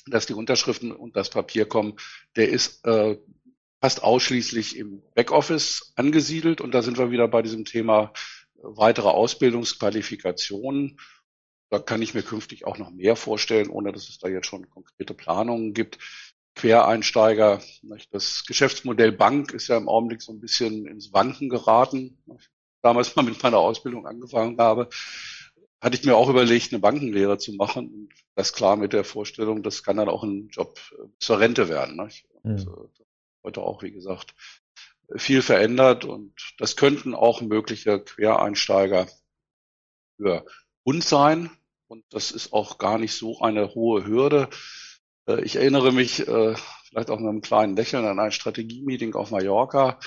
dass 0.06 0.28
die 0.28 0.36
Unterschriften 0.36 0.92
und 0.92 1.16
das 1.16 1.32
Papier 1.32 1.66
kommen, 1.66 1.96
der 2.36 2.50
ist 2.50 2.86
äh, 2.86 3.18
fast 3.82 4.04
ausschließlich 4.04 4.78
im 4.78 5.02
Backoffice 5.16 5.92
angesiedelt. 5.96 6.62
Und 6.62 6.76
da 6.76 6.84
sind 6.84 7.00
wir 7.00 7.10
wieder 7.10 7.28
bei 7.28 7.42
diesem 7.42 7.66
Thema 7.66 8.14
äh, 8.58 8.60
weitere 8.62 9.08
Ausbildungsqualifikationen. 9.08 11.00
Da 11.70 11.80
kann 11.80 12.02
ich 12.02 12.14
mir 12.14 12.24
künftig 12.24 12.66
auch 12.66 12.78
noch 12.78 12.90
mehr 12.90 13.16
vorstellen, 13.16 13.70
ohne 13.70 13.92
dass 13.92 14.10
es 14.10 14.18
da 14.18 14.28
jetzt 14.28 14.48
schon 14.48 14.70
konkrete 14.70 15.14
Planungen 15.14 15.74
gibt. 15.74 16.00
Quereinsteiger, 16.56 17.62
das 18.12 18.44
Geschäftsmodell 18.46 19.12
Bank 19.12 19.54
ist 19.54 19.68
ja 19.68 19.78
im 19.78 19.88
Augenblick 19.88 20.22
so 20.22 20.34
ein 20.34 20.42
bisschen 20.42 20.88
ins 20.88 21.14
Wanken 21.14 21.48
geraten. 21.48 22.22
Damals 22.82 23.16
mal 23.16 23.24
mit 23.24 23.42
meiner 23.42 23.60
Ausbildung 23.60 24.08
angefangen 24.08 24.58
habe, 24.58 24.90
hatte 25.80 25.96
ich 25.96 26.04
mir 26.04 26.16
auch 26.16 26.30
überlegt, 26.30 26.74
eine 26.74 26.80
Bankenlehre 26.80 27.38
zu 27.38 27.54
machen. 27.54 27.88
Und 27.88 28.10
das 28.36 28.54
klar 28.54 28.76
mit 28.76 28.94
der 28.94 29.04
Vorstellung, 29.04 29.64
das 29.64 29.84
kann 29.84 29.98
dann 29.98 30.10
auch 30.10 30.24
ein 30.24 30.50
Job 30.50 30.80
äh, 30.92 31.08
zur 31.20 31.40
Rente 31.40 31.70
werden. 31.70 32.00
Und, 32.00 32.24
mhm. 32.44 32.90
heute 33.44 33.62
auch, 33.62 33.84
wie 33.84 33.92
gesagt, 33.92 34.34
viel 35.16 35.42
verändert 35.42 36.06
und 36.06 36.34
das 36.58 36.76
könnten 36.76 37.16
auch 37.16 37.42
mögliche 37.42 38.00
Quereinsteiger 38.00 39.08
für 40.18 40.46
uns 40.84 41.10
sein. 41.10 41.50
Und 41.90 42.06
das 42.12 42.30
ist 42.30 42.54
auch 42.54 42.78
gar 42.78 43.00
nicht 43.00 43.16
so 43.16 43.42
eine 43.42 43.74
hohe 43.74 44.06
Hürde. 44.06 44.48
Äh, 45.28 45.42
ich 45.42 45.56
erinnere 45.56 45.92
mich 45.92 46.28
äh, 46.28 46.56
vielleicht 46.88 47.10
auch 47.10 47.20
mit 47.20 47.28
einem 47.28 47.42
kleinen 47.42 47.76
Lächeln 47.76 48.06
an 48.06 48.20
ein 48.20 48.32
Strategie-Meeting 48.32 49.16
auf 49.16 49.32
Mallorca, 49.32 50.00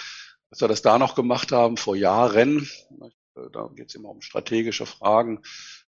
als 0.50 0.60
wir 0.60 0.68
das 0.68 0.82
da 0.82 0.98
noch 0.98 1.16
gemacht 1.16 1.50
haben 1.50 1.76
vor 1.76 1.96
Jahren. 1.96 2.68
Äh, 3.36 3.50
da 3.52 3.68
geht 3.74 3.88
es 3.88 3.96
immer 3.96 4.10
um 4.10 4.22
strategische 4.22 4.86
Fragen. 4.86 5.42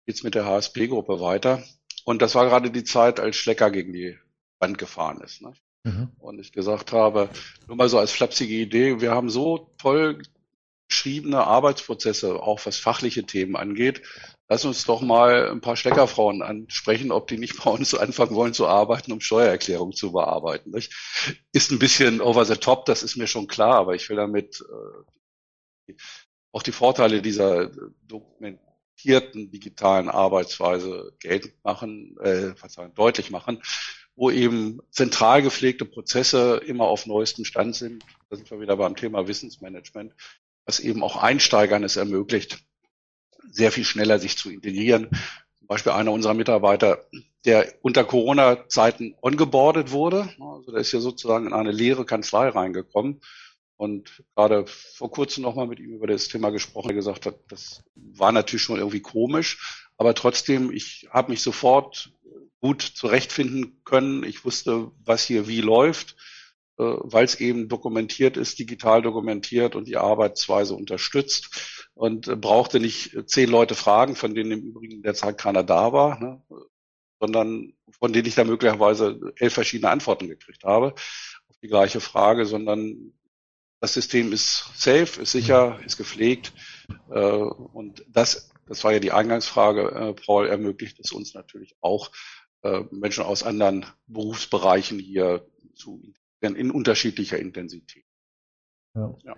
geht's 0.06 0.22
mit 0.22 0.36
der 0.36 0.46
HSP-Gruppe 0.46 1.20
weiter. 1.20 1.62
Und 2.04 2.22
das 2.22 2.36
war 2.36 2.46
gerade 2.46 2.70
die 2.70 2.84
Zeit, 2.84 3.18
als 3.18 3.36
Schlecker 3.36 3.72
gegen 3.72 3.92
die 3.92 4.16
Wand 4.60 4.78
gefahren 4.78 5.20
ist. 5.20 5.42
Ne? 5.42 5.52
Mhm. 5.82 6.12
Und 6.20 6.38
ich 6.38 6.52
gesagt 6.52 6.92
habe, 6.92 7.28
nur 7.66 7.76
mal 7.76 7.88
so 7.88 7.98
als 7.98 8.12
flapsige 8.12 8.54
Idee, 8.54 9.00
wir 9.00 9.10
haben 9.10 9.30
so 9.30 9.74
toll 9.78 10.22
geschriebene 10.88 11.44
Arbeitsprozesse, 11.44 12.40
auch 12.40 12.60
was 12.66 12.76
fachliche 12.76 13.24
Themen 13.24 13.56
angeht. 13.56 14.02
Lass 14.52 14.66
uns 14.66 14.84
doch 14.84 15.00
mal 15.00 15.50
ein 15.50 15.62
paar 15.62 15.76
Steckerfrauen 15.76 16.42
ansprechen, 16.42 17.10
ob 17.10 17.26
die 17.26 17.38
nicht 17.38 17.64
bei 17.64 17.70
uns 17.70 17.94
anfangen 17.94 18.34
wollen 18.34 18.52
zu 18.52 18.66
arbeiten, 18.66 19.10
um 19.10 19.22
Steuererklärungen 19.22 19.94
zu 19.94 20.12
bearbeiten. 20.12 20.72
Nicht? 20.72 20.92
Ist 21.54 21.70
ein 21.70 21.78
bisschen 21.78 22.20
over 22.20 22.44
the 22.44 22.56
top, 22.56 22.84
das 22.84 23.02
ist 23.02 23.16
mir 23.16 23.26
schon 23.26 23.46
klar, 23.46 23.76
aber 23.76 23.94
ich 23.94 24.10
will 24.10 24.16
damit 24.16 24.62
äh, 25.88 25.94
auch 26.52 26.62
die 26.62 26.72
Vorteile 26.72 27.22
dieser 27.22 27.70
dokumentierten 28.06 29.50
digitalen 29.50 30.10
Arbeitsweise 30.10 31.16
geltend 31.18 31.54
machen, 31.64 32.18
äh, 32.20 32.52
deutlich 32.94 33.30
machen 33.30 33.62
wo 34.16 34.30
eben 34.30 34.80
zentral 34.90 35.40
gepflegte 35.40 35.86
Prozesse 35.86 36.58
immer 36.66 36.84
auf 36.84 37.06
neuestem 37.06 37.46
Stand 37.46 37.74
sind. 37.74 38.04
Da 38.28 38.36
sind 38.36 38.50
wir 38.50 38.60
wieder 38.60 38.76
beim 38.76 38.96
Thema 38.96 39.26
Wissensmanagement, 39.26 40.12
was 40.66 40.78
eben 40.78 41.02
auch 41.02 41.16
Einsteigern 41.16 41.84
es 41.84 41.96
ermöglicht, 41.96 42.62
sehr 43.50 43.72
viel 43.72 43.84
schneller 43.84 44.18
sich 44.18 44.36
zu 44.36 44.50
integrieren. 44.50 45.08
Zum 45.58 45.66
Beispiel 45.68 45.92
einer 45.92 46.12
unserer 46.12 46.34
Mitarbeiter, 46.34 47.06
der 47.44 47.72
unter 47.82 48.04
Corona-Zeiten 48.04 49.14
ongeboardet 49.20 49.90
wurde. 49.90 50.28
Also 50.40 50.72
der 50.72 50.80
ist 50.80 50.92
ja 50.92 51.00
sozusagen 51.00 51.46
in 51.46 51.52
eine 51.52 51.72
leere 51.72 52.04
Kanzlei 52.04 52.48
reingekommen 52.48 53.20
und 53.82 54.22
gerade 54.36 54.64
vor 54.68 55.10
kurzem 55.10 55.42
nochmal 55.42 55.66
mit 55.66 55.80
ihm 55.80 55.92
über 55.92 56.06
das 56.06 56.28
Thema 56.28 56.50
gesprochen, 56.50 56.90
er 56.90 56.94
gesagt 56.94 57.26
hat, 57.26 57.40
das 57.48 57.82
war 57.96 58.30
natürlich 58.30 58.62
schon 58.62 58.78
irgendwie 58.78 59.00
komisch, 59.00 59.88
aber 59.96 60.14
trotzdem, 60.14 60.70
ich 60.70 61.08
habe 61.10 61.32
mich 61.32 61.42
sofort 61.42 62.12
gut 62.60 62.80
zurechtfinden 62.80 63.82
können. 63.84 64.22
Ich 64.22 64.44
wusste, 64.44 64.92
was 65.04 65.24
hier 65.24 65.48
wie 65.48 65.60
läuft, 65.60 66.14
äh, 66.78 66.84
weil 66.84 67.24
es 67.24 67.40
eben 67.40 67.68
dokumentiert 67.68 68.36
ist, 68.36 68.60
digital 68.60 69.02
dokumentiert 69.02 69.74
und 69.74 69.88
die 69.88 69.96
Arbeitsweise 69.96 70.74
unterstützt 70.74 71.81
und 71.94 72.28
äh, 72.28 72.36
brauchte 72.36 72.80
nicht 72.80 73.28
zehn 73.28 73.50
Leute 73.50 73.74
fragen, 73.74 74.16
von 74.16 74.34
denen 74.34 74.52
im 74.52 74.62
Übrigen 74.62 74.92
in 74.92 75.02
der 75.02 75.14
Zeit 75.14 75.38
keiner 75.38 75.62
da 75.62 75.92
war, 75.92 76.20
ne, 76.20 76.42
sondern 77.20 77.74
von 77.90 78.12
denen 78.12 78.26
ich 78.26 78.34
da 78.34 78.44
möglicherweise 78.44 79.32
elf 79.36 79.54
verschiedene 79.54 79.90
Antworten 79.90 80.28
gekriegt 80.28 80.64
habe 80.64 80.94
auf 81.48 81.56
die 81.62 81.68
gleiche 81.68 82.00
Frage, 82.00 82.46
sondern 82.46 83.12
das 83.80 83.94
System 83.94 84.32
ist 84.32 84.70
safe, 84.74 85.20
ist 85.20 85.32
sicher, 85.32 85.80
ist 85.84 85.96
gepflegt 85.96 86.52
äh, 87.10 87.20
und 87.20 88.04
das, 88.08 88.50
das 88.66 88.82
war 88.84 88.92
ja 88.92 89.00
die 89.00 89.12
Eingangsfrage, 89.12 89.90
äh, 89.90 90.14
Paul, 90.14 90.48
ermöglicht 90.48 90.98
es 91.00 91.12
uns 91.12 91.34
natürlich 91.34 91.76
auch, 91.80 92.10
äh, 92.62 92.84
Menschen 92.90 93.24
aus 93.24 93.42
anderen 93.42 93.86
Berufsbereichen 94.06 94.98
hier 94.98 95.46
zu 95.74 96.02
in 96.40 96.72
unterschiedlicher 96.72 97.38
Intensität. 97.38 98.04
Ja. 98.94 99.16
ja. 99.22 99.36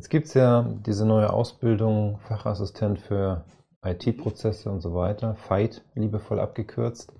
Jetzt 0.00 0.08
gibt's 0.08 0.32
ja 0.32 0.62
diese 0.86 1.04
neue 1.04 1.30
Ausbildung, 1.30 2.20
Fachassistent 2.20 2.98
für 3.00 3.44
IT-Prozesse 3.84 4.70
und 4.70 4.80
so 4.80 4.94
weiter, 4.94 5.34
FIGHT 5.34 5.84
liebevoll 5.94 6.40
abgekürzt, 6.40 7.12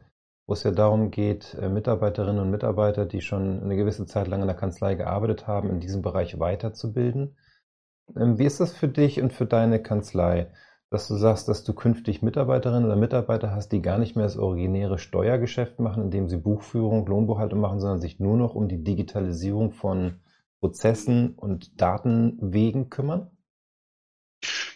wo 0.47 0.55
es 0.55 0.62
ja 0.62 0.71
darum 0.71 1.11
geht, 1.11 1.59
äh, 1.61 1.69
Mitarbeiterinnen 1.69 2.40
und 2.40 2.51
Mitarbeiter, 2.51 3.05
die 3.05 3.21
schon 3.21 3.62
eine 3.62 3.77
gewisse 3.77 4.07
Zeit 4.07 4.29
lang 4.29 4.40
in 4.40 4.47
der 4.47 4.57
Kanzlei 4.57 4.95
gearbeitet 4.95 5.47
haben, 5.47 5.69
in 5.69 5.81
diesem 5.81 6.01
Bereich 6.01 6.40
weiterzubilden. 6.40 7.37
Ähm, 8.16 8.38
wie 8.38 8.47
ist 8.47 8.61
das 8.61 8.73
für 8.73 8.88
dich 8.88 9.21
und 9.21 9.35
für 9.35 9.45
deine 9.45 9.83
Kanzlei? 9.83 10.51
dass 10.88 11.07
du 11.07 11.14
sagst, 11.14 11.49
dass 11.49 11.62
du 11.62 11.73
künftig 11.73 12.21
Mitarbeiterinnen 12.21 12.87
oder 12.87 12.97
Mitarbeiter 12.97 13.53
hast, 13.53 13.71
die 13.71 13.81
gar 13.81 13.97
nicht 13.99 14.16
mehr 14.16 14.25
das 14.25 14.37
originäre 14.37 14.99
Steuergeschäft 14.99 15.79
machen, 15.79 16.03
indem 16.03 16.29
sie 16.29 16.38
Buchführung, 16.38 17.07
Lohnbuchhaltung 17.07 17.61
machen, 17.61 17.79
sondern 17.79 18.01
sich 18.01 18.19
nur 18.19 18.37
noch 18.37 18.57
um 18.57 18.66
die 18.66 18.83
Digitalisierung 18.83 19.71
von 19.71 20.19
Prozessen 20.61 21.35
und 21.35 21.81
Datenwegen 21.81 22.90
kümmern? 22.90 23.31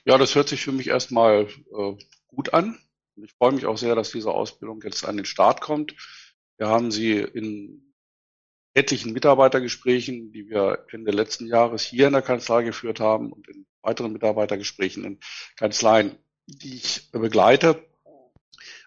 Ja, 0.05 0.18
das 0.18 0.35
hört 0.35 0.49
sich 0.49 0.62
für 0.62 0.73
mich 0.73 0.88
erstmal 0.88 1.47
äh, 1.47 1.97
gut 2.27 2.53
an. 2.53 2.79
Ich 3.16 3.33
freue 3.35 3.53
mich 3.53 3.66
auch 3.66 3.79
sehr, 3.79 3.94
dass 3.94 4.11
diese 4.11 4.33
Ausbildung 4.33 4.81
jetzt 4.83 5.07
an 5.07 5.16
den 5.16 5.27
Start 5.27 5.61
kommt. 5.61 5.94
Wir 6.57 6.68
haben 6.68 6.90
sie 6.90 7.18
in 7.18 7.94
etlichen 8.75 9.12
Mitarbeitergesprächen, 9.12 10.33
die 10.33 10.49
wir 10.49 10.85
Ende 10.90 11.12
letzten 11.12 11.47
Jahres 11.47 11.83
hier 11.83 12.09
in 12.09 12.12
der 12.12 12.23
Kanzlei 12.23 12.64
geführt 12.64 12.99
haben 12.99 13.33
und 13.33 13.49
in 13.49 13.66
weiteren 13.83 14.12
Mitarbeitergesprächen 14.12 15.05
in 15.05 15.20
Kanzleien, 15.57 16.16
die 16.47 16.75
ich 16.75 17.11
begleite, 17.12 17.87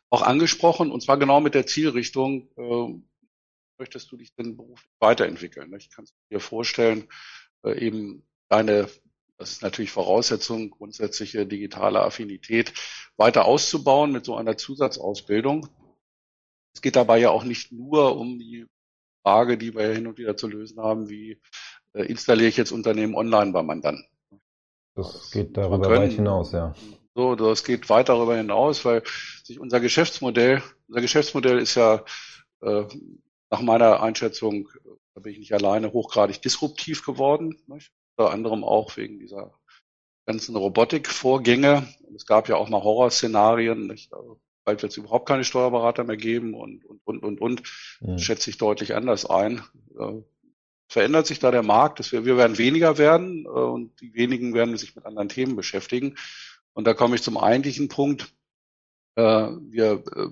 auch 0.09 0.21
angesprochen, 0.21 0.91
und 0.91 1.01
zwar 1.01 1.17
genau 1.17 1.39
mit 1.39 1.53
der 1.53 1.67
Zielrichtung, 1.67 2.49
äh, 2.57 3.01
möchtest 3.79 4.11
du 4.11 4.17
dich 4.17 4.33
denn 4.35 4.57
beruflich 4.57 4.89
weiterentwickeln? 4.99 5.73
Ich 5.75 5.89
kann 5.89 6.05
es 6.05 6.13
dir 6.29 6.39
vorstellen, 6.39 7.07
äh, 7.63 7.77
eben 7.79 8.23
deine, 8.49 8.87
das 9.37 9.51
ist 9.51 9.61
natürlich 9.61 9.91
Voraussetzung, 9.91 10.71
grundsätzliche 10.71 11.45
digitale 11.45 12.01
Affinität 12.01 12.73
weiter 13.17 13.45
auszubauen 13.45 14.11
mit 14.11 14.25
so 14.25 14.35
einer 14.35 14.57
Zusatzausbildung. 14.57 15.67
Es 16.73 16.81
geht 16.81 16.95
dabei 16.95 17.19
ja 17.19 17.29
auch 17.29 17.43
nicht 17.43 17.71
nur 17.71 18.17
um 18.17 18.37
die 18.39 18.65
Frage, 19.23 19.57
die 19.57 19.75
wir 19.75 19.93
hin 19.93 20.07
und 20.07 20.17
wieder 20.17 20.37
zu 20.37 20.47
lösen 20.47 20.79
haben, 20.79 21.09
wie 21.09 21.41
äh, 21.93 22.03
installiere 22.03 22.49
ich 22.49 22.57
jetzt 22.57 22.71
Unternehmen 22.71 23.15
online 23.15 23.51
bei 23.51 23.63
Mandanten? 23.63 24.05
Das 24.95 25.31
geht 25.31 25.57
darüber 25.57 25.89
weit 25.89 26.13
hinaus, 26.13 26.51
ja. 26.53 26.73
So, 27.13 27.35
das 27.35 27.63
geht 27.63 27.89
weit 27.89 28.09
darüber 28.09 28.37
hinaus, 28.37 28.85
weil 28.85 29.03
sich 29.43 29.59
unser 29.59 29.79
Geschäftsmodell, 29.79 30.61
unser 30.87 31.01
Geschäftsmodell 31.01 31.59
ist 31.59 31.75
ja 31.75 32.03
äh, 32.61 32.85
nach 33.49 33.61
meiner 33.61 34.01
Einschätzung, 34.01 34.69
da 35.13 35.21
bin 35.21 35.33
ich 35.33 35.39
nicht 35.39 35.53
alleine, 35.53 35.93
hochgradig 35.93 36.41
disruptiv 36.41 37.05
geworden. 37.05 37.57
Nicht? 37.67 37.91
Unter 38.15 38.31
anderem 38.31 38.63
auch 38.63 38.97
wegen 38.97 39.19
dieser 39.19 39.53
ganzen 40.25 40.55
Robotikvorgänge. 40.55 41.87
Es 42.15 42.25
gab 42.25 42.49
ja 42.49 42.55
auch 42.57 42.69
mal 42.69 42.83
Horrorszenarien. 42.83 43.87
Nicht? 43.87 44.13
Also, 44.13 44.39
bald 44.65 44.81
wird 44.81 44.91
es 44.91 44.97
überhaupt 44.97 45.27
keine 45.27 45.45
Steuerberater 45.45 46.03
mehr 46.03 46.17
geben 46.17 46.53
und, 46.53 46.83
und, 46.85 47.01
und, 47.05 47.23
und, 47.23 47.41
und. 47.41 47.63
Mhm. 48.01 48.19
schätze 48.19 48.49
ich 48.49 48.57
deutlich 48.57 48.95
anders 48.95 49.25
ein. 49.25 49.63
Äh, 49.97 50.21
verändert 50.89 51.27
sich 51.27 51.39
da 51.39 51.51
der 51.51 51.63
Markt. 51.63 51.99
Dass 51.99 52.11
wir, 52.11 52.25
wir 52.25 52.37
werden 52.37 52.57
weniger 52.57 52.97
werden 52.97 53.45
äh, 53.45 53.47
und 53.47 53.99
die 54.01 54.13
wenigen 54.13 54.53
werden 54.53 54.77
sich 54.77 54.95
mit 54.95 55.05
anderen 55.05 55.29
Themen 55.29 55.55
beschäftigen. 55.55 56.15
Und 56.73 56.85
da 56.85 56.93
komme 56.93 57.15
ich 57.15 57.23
zum 57.23 57.37
eigentlichen 57.37 57.87
Punkt. 57.87 58.33
Äh, 59.15 59.23
wir 59.23 60.03
äh, 60.15 60.27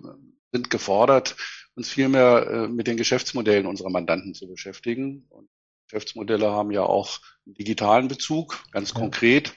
sind 0.52 0.70
gefordert, 0.70 1.36
uns 1.76 1.90
vielmehr 1.90 2.48
äh, 2.50 2.68
mit 2.68 2.88
den 2.88 2.98
Geschäftsmodellen 2.98 3.66
unserer 3.66 3.90
Mandanten 3.90 4.34
zu 4.34 4.48
beschäftigen. 4.48 5.26
Und 5.30 5.50
Geschäftsmodelle 5.88 6.52
haben 6.52 6.72
ja 6.72 6.84
auch 6.84 7.20
einen 7.46 7.56
digitalen 7.56 8.08
Bezug, 8.08 8.64
ganz 8.72 8.94
ja. 8.94 9.00
konkret. 9.00 9.54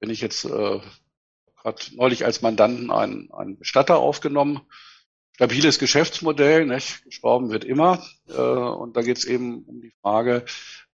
Wenn 0.00 0.10
ich 0.10 0.20
jetzt 0.20 0.44
äh, 0.44 0.80
hat 1.64 1.90
neulich 1.94 2.24
als 2.24 2.42
Mandanten 2.42 2.90
einen, 2.90 3.30
einen 3.32 3.58
Bestatter 3.58 3.98
aufgenommen, 3.98 4.60
stabiles 5.32 5.78
Geschäftsmodell, 5.78 6.66
nicht? 6.66 7.04
gestorben 7.04 7.50
wird 7.50 7.64
immer. 7.64 8.04
Äh, 8.28 8.40
und 8.40 8.96
da 8.96 9.02
geht 9.02 9.18
es 9.18 9.24
eben 9.24 9.64
um 9.64 9.80
die 9.80 9.92
Frage, 10.00 10.44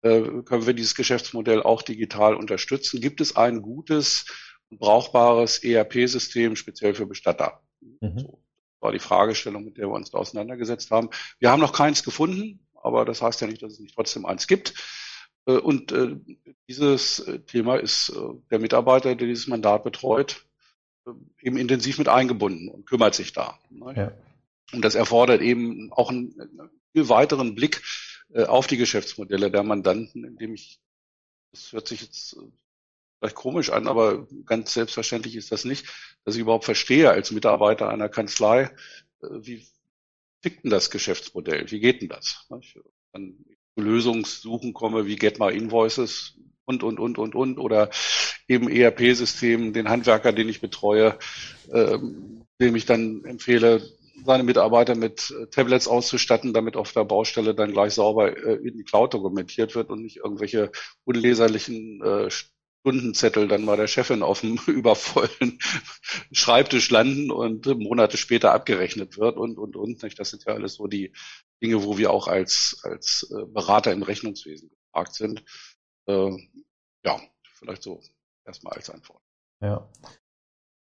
äh, 0.03 0.21
können 0.45 0.67
wir 0.67 0.75
dieses 0.75 0.95
Geschäftsmodell 0.95 1.63
auch 1.63 1.83
digital 1.83 2.35
unterstützen? 2.35 3.01
Gibt 3.01 3.21
es 3.21 3.35
ein 3.35 3.63
gutes, 3.63 4.27
brauchbares 4.71 5.65
ERP-System 5.65 6.55
speziell 6.55 6.95
für 6.95 7.07
Bestatter? 7.07 7.63
Mhm. 8.01 8.19
So 8.19 8.43
war 8.81 8.93
die 8.93 8.99
Fragestellung, 8.99 9.65
mit 9.65 9.79
der 9.79 9.89
wir 9.89 9.95
uns 9.95 10.11
da 10.11 10.19
auseinandergesetzt 10.19 10.91
haben. 10.91 11.11
Wir 11.39 11.51
haben 11.51 11.61
noch 11.61 11.73
keins 11.73 12.03
gefunden, 12.03 12.61
aber 12.75 13.05
das 13.05 13.23
heißt 13.23 13.41
ja 13.41 13.47
nicht, 13.47 13.63
dass 13.63 13.75
es 13.75 13.81
nicht 13.81 13.95
trotzdem 13.95 14.27
eins 14.27 14.47
gibt. 14.47 14.75
Äh, 15.47 15.53
und 15.59 15.93
äh, 15.93 16.17
dieses 16.69 17.25
Thema 17.47 17.77
ist 17.77 18.11
äh, 18.11 18.21
der 18.51 18.59
Mitarbeiter, 18.59 19.15
der 19.15 19.27
dieses 19.27 19.47
Mandat 19.47 19.85
betreut, 19.85 20.45
eben 21.41 21.57
intensiv 21.57 21.99
mit 21.99 22.09
eingebunden 22.09 22.69
und 22.69 22.87
kümmert 22.87 23.15
sich 23.15 23.33
da. 23.33 23.59
Ne? 23.71 23.95
Ja. 23.97 24.13
Und 24.73 24.85
das 24.85 24.95
erfordert 24.95 25.41
eben 25.41 25.93
auch 25.93 26.11
einen 26.11 26.35
viel 26.93 27.09
weiteren 27.09 27.55
Blick 27.55 27.83
äh, 28.33 28.45
auf 28.45 28.67
die 28.67 28.77
Geschäftsmodelle 28.77 29.51
der 29.51 29.63
Mandanten, 29.63 30.25
indem 30.25 30.55
ich, 30.55 30.81
das 31.53 31.73
hört 31.73 31.89
sich 31.89 32.03
jetzt 32.03 32.35
äh, 32.35 32.51
vielleicht 33.19 33.37
komisch 33.37 33.71
an, 33.71 33.87
aber 33.87 34.27
ganz 34.47 34.75
selbstverständlich 34.75 35.37
ist 35.37 35.53
das 35.53 35.65
nicht, 35.65 35.87
dass 36.25 36.35
ich 36.35 36.41
überhaupt 36.41 36.65
verstehe 36.65 37.11
als 37.11 37.31
Mitarbeiter 37.31 37.89
einer 37.89 38.09
Kanzlei, 38.09 38.71
äh, 39.23 39.27
wie 39.41 39.67
tickt 40.43 40.65
denn 40.65 40.71
das 40.71 40.91
Geschäftsmodell? 40.91 41.71
Wie 41.71 41.81
geht 41.81 42.03
denn 42.03 42.09
das? 42.09 42.47
Dann 43.13 43.45
Lösungssuchen 43.77 44.73
komme, 44.73 45.07
wie 45.07 45.17
Get 45.17 45.39
My 45.39 45.53
Invoices 45.53 46.35
und, 46.65 46.83
und, 46.83 47.01
und, 47.01 47.19
und, 47.19 47.35
und, 47.35 47.59
oder 47.59 47.91
eben 48.47 48.69
ERP-System, 48.69 49.73
den 49.73 49.89
Handwerker, 49.89 50.33
den 50.33 50.49
ich 50.49 50.61
betreue, 50.61 51.19
ähm, 51.73 52.45
dem 52.61 52.77
ich 52.77 52.87
dann 52.87 53.25
empfehle, 53.25 53.83
seine 54.25 54.43
Mitarbeiter 54.43 54.95
mit 54.95 55.31
äh, 55.31 55.47
Tablets 55.47 55.87
auszustatten, 55.87 56.53
damit 56.53 56.77
auf 56.77 56.93
der 56.93 57.05
Baustelle 57.05 57.55
dann 57.55 57.73
gleich 57.73 57.95
sauber 57.95 58.37
äh, 58.37 58.57
in 58.57 58.77
die 58.77 58.85
Cloud 58.85 59.15
dokumentiert 59.15 59.75
wird 59.75 59.91
und 59.91 60.03
nicht 60.03 60.17
irgendwelche 60.17 60.71
unleserlichen 61.05 62.03
äh, 62.03 62.29
Stundenzettel 62.81 63.49
dann 63.49 63.67
bei 63.67 63.77
der 63.77 63.87
Chefin 63.87 64.23
auf 64.23 64.41
dem 64.41 64.57
übervollen 64.67 65.59
Schreibtisch 66.33 66.91
landen 66.91 67.31
und 67.31 67.67
Monate 67.67 68.17
später 68.17 68.53
abgerechnet 68.53 69.19
wird 69.19 69.37
und, 69.37 69.59
und, 69.59 69.77
und. 69.77 70.03
Das 70.19 70.31
sind 70.31 70.45
ja 70.45 70.55
alles 70.55 70.75
so 70.75 70.87
die 70.87 71.13
Dinge, 71.63 71.85
wo 71.85 71.99
wir 71.99 72.11
auch 72.13 72.29
als, 72.29 72.81
als 72.83 73.31
äh, 73.31 73.45
Berater 73.47 73.93
im 73.93 74.03
Rechnungswesen 74.03 74.71
gefragt 74.71 75.15
sind. 75.15 75.45
Äh, 76.07 76.31
ja, 77.05 77.21
vielleicht 77.55 77.83
so 77.83 78.01
erstmal 78.45 78.75
als 78.75 78.91
Antwort. 78.91 79.23
Ja. 79.61 79.89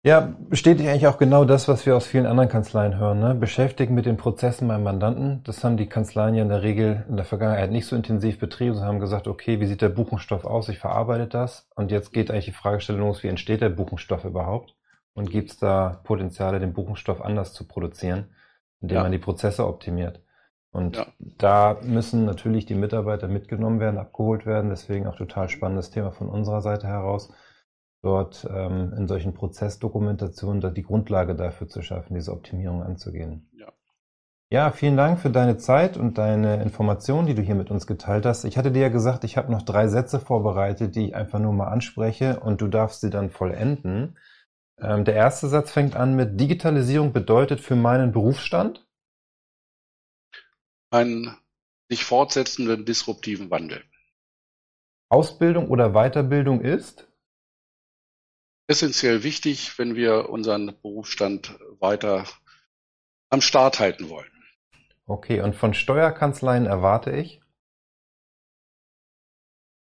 Ja, 0.09 0.33
bestätigt 0.39 0.89
eigentlich 0.89 1.07
auch 1.07 1.19
genau 1.19 1.45
das, 1.45 1.69
was 1.69 1.85
wir 1.85 1.95
aus 1.95 2.07
vielen 2.07 2.25
anderen 2.25 2.49
Kanzleien 2.49 2.97
hören. 2.97 3.21
Ne? 3.21 3.35
Beschäftigt 3.35 3.93
mit 3.93 4.07
den 4.07 4.17
Prozessen 4.17 4.67
beim 4.67 4.83
Mandanten. 4.83 5.43
Das 5.45 5.63
haben 5.63 5.77
die 5.77 5.87
Kanzleien 5.87 6.35
ja 6.35 6.43
in 6.43 6.49
der 6.49 6.63
Regel 6.63 7.05
in 7.11 7.17
der 7.17 7.27
Vergangenheit 7.27 7.71
nicht 7.71 7.85
so 7.85 7.95
intensiv 7.95 8.39
betrieben, 8.39 8.73
sondern 8.73 8.95
haben 8.95 9.01
gesagt, 9.01 9.29
okay, 9.29 9.61
wie 9.61 9.67
sieht 9.67 9.83
der 9.83 9.91
Buchenstoff 9.91 10.47
aus? 10.47 10.71
Ich 10.71 10.79
verarbeite 10.79 11.27
das. 11.27 11.69
Und 11.75 11.91
jetzt 11.91 12.15
geht 12.15 12.31
eigentlich 12.31 12.47
die 12.47 12.53
Fragestellung 12.53 13.03
los, 13.03 13.23
wie 13.23 13.27
entsteht 13.29 13.61
der 13.61 13.69
Buchenstoff 13.69 14.25
überhaupt? 14.25 14.75
Und 15.13 15.31
gibt 15.31 15.51
es 15.51 15.59
da 15.59 16.01
Potenziale, 16.05 16.59
den 16.59 16.73
Buchenstoff 16.73 17.21
anders 17.21 17.53
zu 17.53 17.69
produzieren, 17.69 18.31
indem 18.81 18.97
ja. 18.97 19.03
man 19.03 19.13
die 19.13 19.19
Prozesse 19.19 19.67
optimiert? 19.67 20.23
Und 20.71 20.97
ja. 20.97 21.07
da 21.19 21.77
müssen 21.83 22.25
natürlich 22.25 22.65
die 22.65 22.77
Mitarbeiter 22.77 23.29
mitgenommen 23.29 23.79
werden, 23.79 23.99
abgeholt 23.99 24.47
werden. 24.47 24.71
Deswegen 24.71 25.07
auch 25.07 25.17
total 25.17 25.51
spannendes 25.51 25.91
Thema 25.91 26.13
von 26.13 26.31
unserer 26.31 26.63
Seite 26.63 26.87
heraus 26.87 27.31
dort 28.03 28.47
ähm, 28.51 28.93
in 28.97 29.09
solchen 29.09 29.35
Prozessdokumentationen 29.35 30.75
die 30.75 30.83
Grundlage 30.83 31.35
dafür 31.35 31.69
zu 31.69 31.83
schaffen, 31.83 32.15
diese 32.15 32.33
Optimierung 32.33 32.83
anzugehen. 32.83 33.49
Ja. 33.53 33.73
Ja, 34.51 34.71
vielen 34.71 34.97
Dank 34.97 35.19
für 35.21 35.29
deine 35.29 35.59
Zeit 35.59 35.99
und 35.99 36.17
deine 36.17 36.63
Informationen, 36.63 37.27
die 37.27 37.35
du 37.35 37.43
hier 37.43 37.55
mit 37.55 37.71
uns 37.71 37.87
geteilt 37.87 38.25
hast. 38.25 38.45
Ich 38.45 38.57
hatte 38.57 38.73
dir 38.73 38.81
ja 38.81 38.89
gesagt, 38.89 39.25
ich 39.25 39.37
habe 39.37 39.53
noch 39.53 39.61
drei 39.61 39.89
Sätze 39.89 40.21
vorbereitet, 40.21 40.97
die 40.97 41.09
ich 41.09 41.15
einfach 41.15 41.39
nur 41.39 41.53
mal 41.53 41.69
anspreche 41.69 42.41
und 42.41 42.63
du 42.63 42.69
darfst 42.69 43.03
sie 43.03 43.11
dann 43.11 43.29
vollenden. 43.29 44.17
Ähm, 44.79 45.05
der 45.05 45.15
erste 45.15 45.49
Satz 45.49 45.71
fängt 45.71 45.97
an 45.97 46.17
mit 46.17 46.41
Digitalisierung 46.41 47.13
bedeutet 47.13 47.61
für 47.61 47.77
meinen 47.77 48.13
Berufsstand? 48.13 48.87
Einen 50.91 51.37
sich 51.91 52.05
fortsetzenden 52.05 52.87
disruptiven 52.87 53.51
Wandel. 53.51 53.83
Ausbildung 55.11 55.69
oder 55.69 55.91
Weiterbildung 55.93 56.61
ist? 56.63 57.08
Essentiell 58.69 59.23
wichtig, 59.25 59.79
wenn 59.79 59.97
wir 59.97 60.29
unseren 60.29 60.79
Berufsstand 60.83 61.59
weiter 61.81 62.25
am 63.31 63.41
Start 63.41 63.81
halten 63.81 64.09
wollen. 64.09 64.31
Okay, 65.07 65.41
und 65.41 65.57
von 65.57 65.75
Steuerkanzleien 65.75 66.67
erwarte 66.67 67.11
ich? 67.11 67.41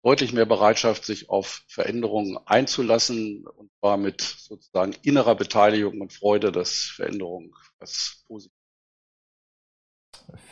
Deutlich 0.03 0.33
mehr 0.33 0.45
Bereitschaft, 0.45 1.05
sich 1.05 1.29
auf 1.29 1.63
Veränderungen 1.67 2.37
einzulassen 2.45 3.47
und 3.47 3.71
zwar 3.79 3.95
mit 3.95 4.21
sozusagen 4.21 4.93
innerer 5.01 5.35
Beteiligung 5.35 6.01
und 6.01 6.11
Freude, 6.11 6.51
dass 6.51 6.91
Veränderung 6.95 7.55
was 7.79 8.25
Positives. 8.27 8.59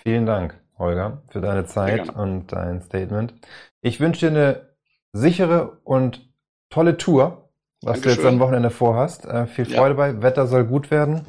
Vielen 0.03 0.25
Dank, 0.25 0.57
Holger, 0.77 1.21
für 1.27 1.41
deine 1.41 1.65
Zeit 1.65 2.15
und 2.15 2.47
dein 2.47 2.81
Statement. 2.81 3.33
Ich 3.81 3.99
wünsche 3.99 4.29
dir 4.29 4.39
eine 4.39 4.77
sichere 5.11 5.81
und 5.83 6.33
tolle 6.69 6.95
Tour 6.95 7.50
was 7.81 7.93
Dankeschön. 7.93 8.03
du 8.03 8.21
jetzt 8.21 8.33
am 8.33 8.39
Wochenende 8.39 8.69
vorhast. 8.69 9.25
Äh, 9.25 9.47
viel 9.47 9.65
Freude 9.65 9.91
ja. 9.91 9.93
bei. 9.93 10.21
Wetter 10.21 10.47
soll 10.47 10.65
gut 10.65 10.91
werden. 10.91 11.25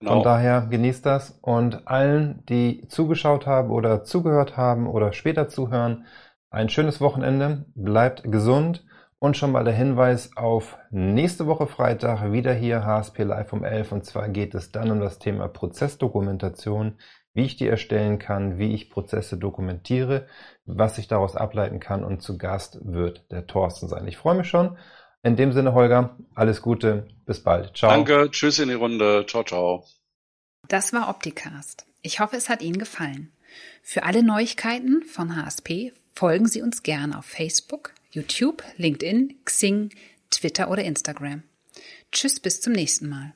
Genau. 0.00 0.14
Von 0.14 0.22
daher 0.22 0.66
genießt 0.70 1.04
das. 1.04 1.38
Und 1.42 1.86
allen, 1.86 2.42
die 2.48 2.86
zugeschaut 2.88 3.46
haben 3.46 3.70
oder 3.70 4.04
zugehört 4.04 4.56
haben 4.56 4.86
oder 4.86 5.12
später 5.12 5.48
zuhören, 5.48 6.06
ein 6.50 6.68
schönes 6.68 7.00
Wochenende. 7.00 7.66
Bleibt 7.74 8.22
gesund. 8.24 8.84
Und 9.18 9.38
schon 9.38 9.52
mal 9.52 9.64
der 9.64 9.72
Hinweis 9.72 10.36
auf 10.36 10.76
nächste 10.90 11.46
Woche 11.46 11.66
Freitag 11.66 12.30
wieder 12.30 12.52
hier 12.52 12.84
HSP 12.84 13.22
Live 13.22 13.54
um 13.54 13.64
11. 13.64 13.92
Und 13.92 14.04
zwar 14.04 14.28
geht 14.28 14.54
es 14.54 14.70
dann 14.70 14.90
um 14.90 15.00
das 15.00 15.18
Thema 15.18 15.48
Prozessdokumentation, 15.48 16.98
wie 17.32 17.44
ich 17.44 17.56
die 17.56 17.66
erstellen 17.66 18.18
kann, 18.18 18.58
wie 18.58 18.74
ich 18.74 18.90
Prozesse 18.90 19.38
dokumentiere, 19.38 20.26
was 20.66 20.98
ich 20.98 21.08
daraus 21.08 21.36
ableiten 21.36 21.80
kann. 21.80 22.04
Und 22.04 22.20
zu 22.20 22.36
Gast 22.36 22.78
wird 22.82 23.30
der 23.30 23.46
Thorsten 23.46 23.88
sein. 23.88 24.06
Ich 24.06 24.18
freue 24.18 24.36
mich 24.36 24.48
schon. 24.48 24.76
In 25.24 25.36
dem 25.36 25.52
Sinne, 25.52 25.72
Holger, 25.72 26.16
alles 26.34 26.60
Gute, 26.60 27.08
bis 27.24 27.40
bald. 27.40 27.74
Ciao. 27.74 27.90
Danke, 27.90 28.30
tschüss 28.30 28.58
in 28.58 28.68
die 28.68 28.74
Runde. 28.74 29.24
Ciao, 29.26 29.42
ciao. 29.42 29.86
Das 30.68 30.92
war 30.92 31.08
Opticast. 31.08 31.86
Ich 32.02 32.20
hoffe, 32.20 32.36
es 32.36 32.50
hat 32.50 32.60
Ihnen 32.60 32.78
gefallen. 32.78 33.32
Für 33.82 34.02
alle 34.02 34.22
Neuigkeiten 34.22 35.02
von 35.02 35.34
HSP 35.34 35.92
folgen 36.14 36.46
Sie 36.46 36.60
uns 36.60 36.82
gerne 36.82 37.18
auf 37.18 37.24
Facebook, 37.24 37.92
YouTube, 38.10 38.62
LinkedIn, 38.76 39.40
Xing, 39.46 39.90
Twitter 40.30 40.70
oder 40.70 40.84
Instagram. 40.84 41.42
Tschüss, 42.12 42.38
bis 42.38 42.60
zum 42.60 42.74
nächsten 42.74 43.08
Mal. 43.08 43.32